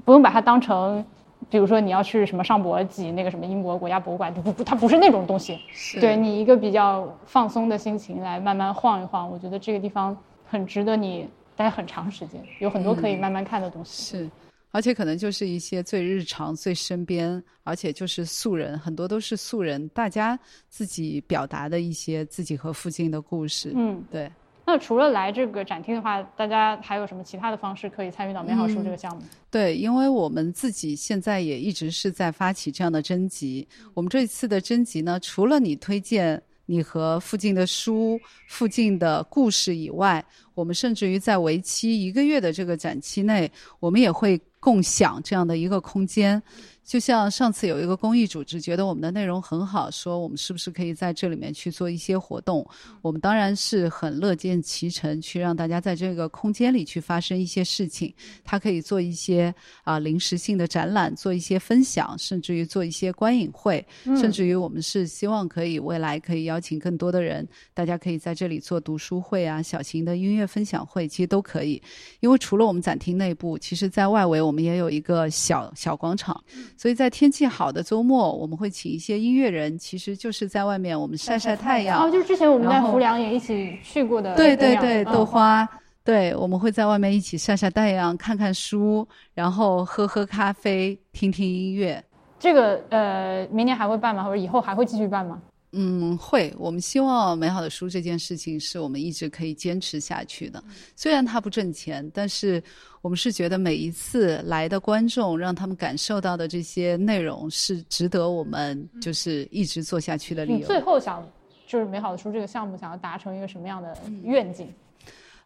[0.04, 1.04] 不用把它当成，
[1.50, 5.58] 比如说你要去什么上博挤那个什么英国国家博物馆，不不，它不是那种东西。
[6.00, 10.16] 对你一个比较放松的心情来慢慢晃一晃，我觉得这个地方
[10.46, 11.28] 很值得你
[11.58, 14.16] 待很长时间，有很多可以慢慢看的东西。
[14.16, 14.30] 是。
[14.70, 20.38] 而且可能就是一些最日常、最身边，而且就是素人，很多都是素人，大家
[20.68, 23.72] 自己表达的一些自己和附近的故事。
[23.74, 24.30] 嗯，对。
[24.66, 29.22] 那除了来这个展厅的话，大家还有什么其他的方式可以参与到美好书这个项目？
[29.50, 33.66] 对，因为我们自己现在也一直是在发起这样的征集。
[33.94, 40.22] 我们这次的征集呢，除了你推荐你和附近的书、附近的故事以外，
[40.58, 43.48] 我们甚至于在为期一个月的这个展期内，
[43.78, 44.40] 我们也会。
[44.60, 46.42] 共享这样的一个空间。
[46.84, 52.66] 就像上次有一个公益组织觉得我们的内容很好，说我们是不是可以在这里面去做一些活动？
[53.02, 58.12] 我们当然是很乐见其成，去让大家在这个空间里去发生一些事情。
[58.42, 59.54] 它可以做一些
[59.84, 63.86] 啊临时性的展览，做一些分享，甚至于做一些观影会，
[64.18, 71.80] 甚至于我们是希望可以未来可以邀请更多的人，大家可以在这里做读书会啊、小型的音乐分享会，其实都可以。
[72.20, 76.42] 因为除了我们展厅内部，其实在外围我们也有一个小小广场。
[76.76, 82.02] 所以在天气好的周末，我们会请一些音乐人，其实就是在外面我们晒晒太阳。
[82.02, 84.34] 哦，就是之前我们在浮梁也一起去过的。
[84.34, 85.68] 对对对，豆花，
[86.02, 92.02] 对，我们会在外面一起晒晒太阳，看看书，然后喝喝咖啡，听听音乐。
[92.38, 94.24] 这个呃，明年还会办吗？
[94.24, 95.40] 或者以后还会继续办吗？
[95.72, 96.52] 嗯，会。
[96.58, 100.62] 我们希望美好的书这件事情是我们一直可以坚持下去的。
[100.96, 102.62] 虽然它不挣钱，但是
[103.02, 110.58] 我们是觉得每一次来的观众让他们感受到的这些内容是值得我们就是一直做下去的理由。
[110.58, 111.26] 你最后想
[111.66, 114.72] 就是美好的书这个项目想要达成一个什么样的愿景？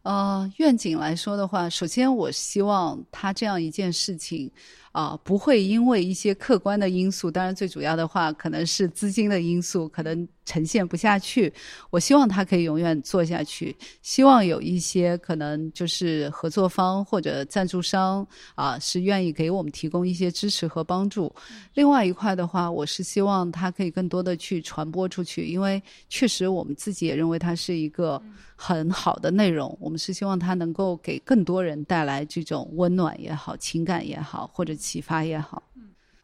[0.03, 4.51] 呃，愿景来说的话，首先我希望他这样一件事情。
[4.93, 11.53] 啊，不会因为一些客观的因素，当然最主要的话可能是资金的因素，可能呈现不下去。
[11.89, 18.27] 我希望它可以永远做下去，希望有一些可能就是合作方或者赞助商
[18.57, 21.33] 啊，是愿意给我们提供一些支持和帮助。
[21.75, 28.21] 另外一块的话，我是希望它可以更多的去传播出去，因为确实我们自己也认为它是一个
[28.57, 29.75] 很好的内容。
[29.81, 34.73] 我们是希望它能够给更多人带来这种温暖也好，情感也好，或者。
[34.83, 35.63] 启发也好，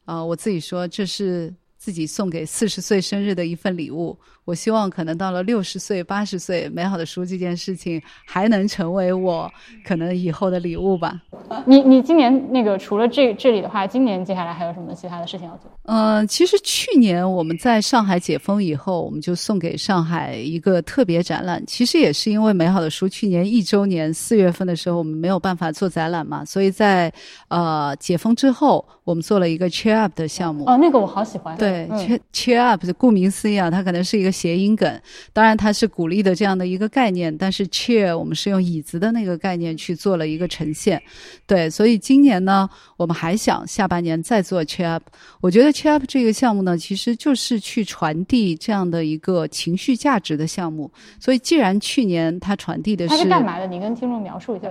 [0.04, 4.18] 啊，我自己说这是自己送给四十岁生日的一份礼物。
[4.44, 9.50] 我希望可能到了六十岁、八十岁，美好的书这件事情还能成为我
[9.84, 11.20] 可能以后的礼物吧。
[11.66, 15.70] 你你今年那个除了这这里的话，今年接下来还有什么其他的事情要做？
[15.84, 21.62] 嗯，其实去年我们在上海解封以后，我们就送给上海一个特别展览。
[21.66, 27.12] 其实也是因为美好的书去年一周年四月份的时候，我们没有办法做展览嘛，所以在
[27.48, 30.64] 呃解封之后，我们做了一个 Cheer Up 的项目。
[30.64, 31.58] 哦，那个我好喜欢。
[31.58, 34.28] 对，Cheer Cheer Up，顾名思义啊，它可能是一个。
[34.38, 35.00] 谐音梗，
[35.32, 41.02] 当然它是鼓励的这样的一个概念，但是 cheer 我们是用椅子的那个概念去做了一个呈现，
[41.44, 45.02] 对，所以今年呢，我们还想下半年再做 cheer up。
[45.40, 50.88] 我觉得 cheer up 这个项目呢，其实就是去传递这样的一个情绪价值的项目。
[51.18, 53.66] 所以既然去年它传递的是，它是干嘛的？
[53.66, 54.68] 你跟听众描述一下。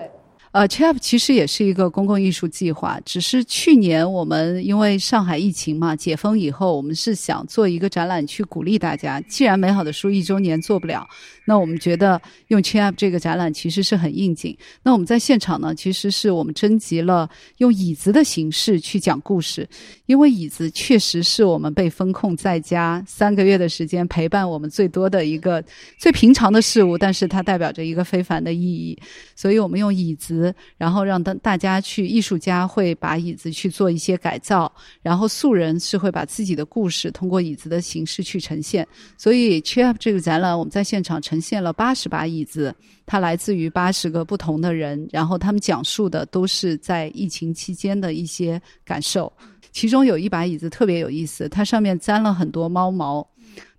[0.57, 9.21] 呃，Chap 其实也是一个公共艺术计划，只是去年我们因为上海疫情嘛，解封以后，我们是想做一个展览去鼓励大家。
[9.29, 11.07] 既然美好的书一周年做不了，
[11.45, 14.57] 那我们觉得用 Chap 这个展览其实是很应景。
[14.81, 19.69] 那我们在现场呢，其实是我们征集了用椅子的形式去讲故事，
[20.07, 25.63] 因为椅子确实是我们被封控在家三个月的时间陪伴我们最多的一个
[25.99, 28.97] 最平常的事物，但是它代表着一个非凡的意义，
[29.35, 30.46] 所以我们用椅子。
[30.77, 34.71] 然后让大大家去，艺术家会把椅子去做一些改造，
[35.01, 38.87] 然后素人是会把自己的故事通过椅子的形式去呈现。
[39.17, 42.73] 所以，Cheer Up 这个展览，我们在现场呈现了八十把椅子，
[43.05, 49.31] 它来自于八十个不同的人，然后他们讲述的都是在疫情期间的一些感受。
[49.71, 53.27] 其中有一把椅子特别有意思，它上面粘了很多猫毛。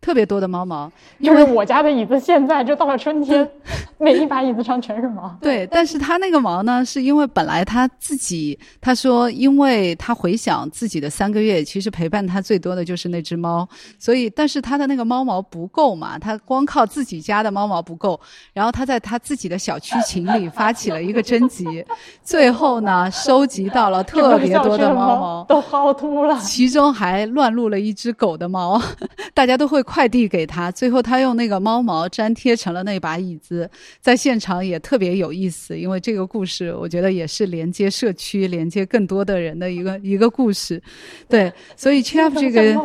[0.01, 3.49] 特别多的猫毛， 因为我家的椅子，现在就到了春天，
[3.99, 5.29] 每一把椅子上全是毛。
[5.43, 13.69] 对，但是他那个毛呢，是因为本来他自己，他说，因为他回想自己的三个月，其实陪伴他最多的就是那只猫，
[13.99, 18.19] 所以，但是他的那个猫毛不够嘛，他光靠自己家的猫毛不够，
[18.53, 21.85] 然后他在他自己的小区群里发起了一个征集，
[22.23, 28.81] 最后呢，收集到了特别多的猫毛，都薅秃了，其中还乱入了一只狗的毛。
[29.35, 33.69] 大家都会快递给他，最后他用那个猫毛粘贴成了那把椅子，
[34.03, 40.83] 在现场也特别有意思，因为这个故事我觉得也是连接社区、连接更多的人的一个一个故事。
[41.27, 42.79] 对，所以 c h a f 这个。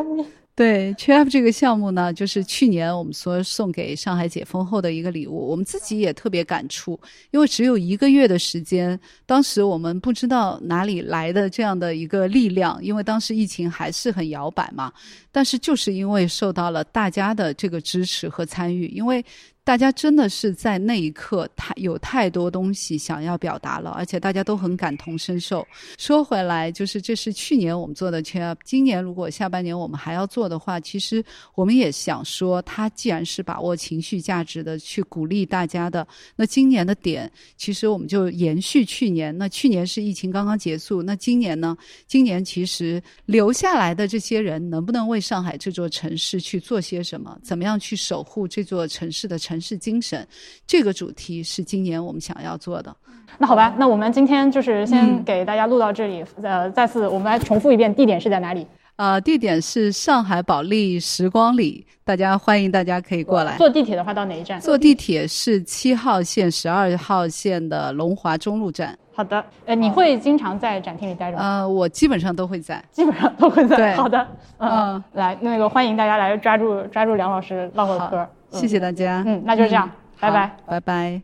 [0.55, 6.99] 对 c h f 这个项目呢，就是去年我们说送给上海解封后的一个礼物，我们自己也特别感触，
[7.31, 14.93] 因为只有一个月的时间，当时我们不知道哪里来的这样的一个力量，因为当时疫情还是很摇摆嘛，
[15.31, 19.25] 但是就是因为受到了大家的这个支持和参与，因为。
[19.65, 25.65] 大家真的是在那一刻太有太多东西想要表达了，而且大家都很感同身受。
[25.97, 31.23] 说回来，就是这是去年我们做的去今年如果下半年我们还要做的话，其实
[31.55, 36.05] 我们也想说，它既然是把握情绪价值的去鼓励大家的，
[36.35, 39.35] 那今年的点其实我们就延续去年。
[39.37, 41.77] 那去年是疫情刚刚结束，那今年呢？
[42.05, 47.39] 今年其实留下来的这些人能不能为上海这座城市去做些什么？
[47.41, 49.52] 怎么样去守护这座城市的城？
[49.53, 50.27] 城市精神，
[50.65, 52.95] 这个主题是今年我们想要做的。
[53.37, 56.25] 那好吧，那我们今天就是先给大家录到这里。
[56.41, 58.65] 呃，再次我们来重复一遍，地点是在哪里？
[58.95, 63.55] 呃，地点是上海保利时光里，大家欢迎大家可以过来。
[63.57, 64.59] 坐地铁的话到哪一站？
[64.59, 68.97] 坐地铁是七号线、十二号线的龙华中路站。
[69.15, 71.43] 好的，呃，你会经常在展厅里待着吗？
[71.43, 73.75] 呃，我基本上都会在，基本上都会在。
[73.75, 74.27] 对，好的，
[74.57, 78.27] 嗯，来，那个欢迎大家来抓住抓住梁老师唠会嗑。
[78.53, 79.23] 谢谢大家。
[79.25, 79.89] 嗯，那就这样，
[80.19, 81.11] 拜拜，拜拜。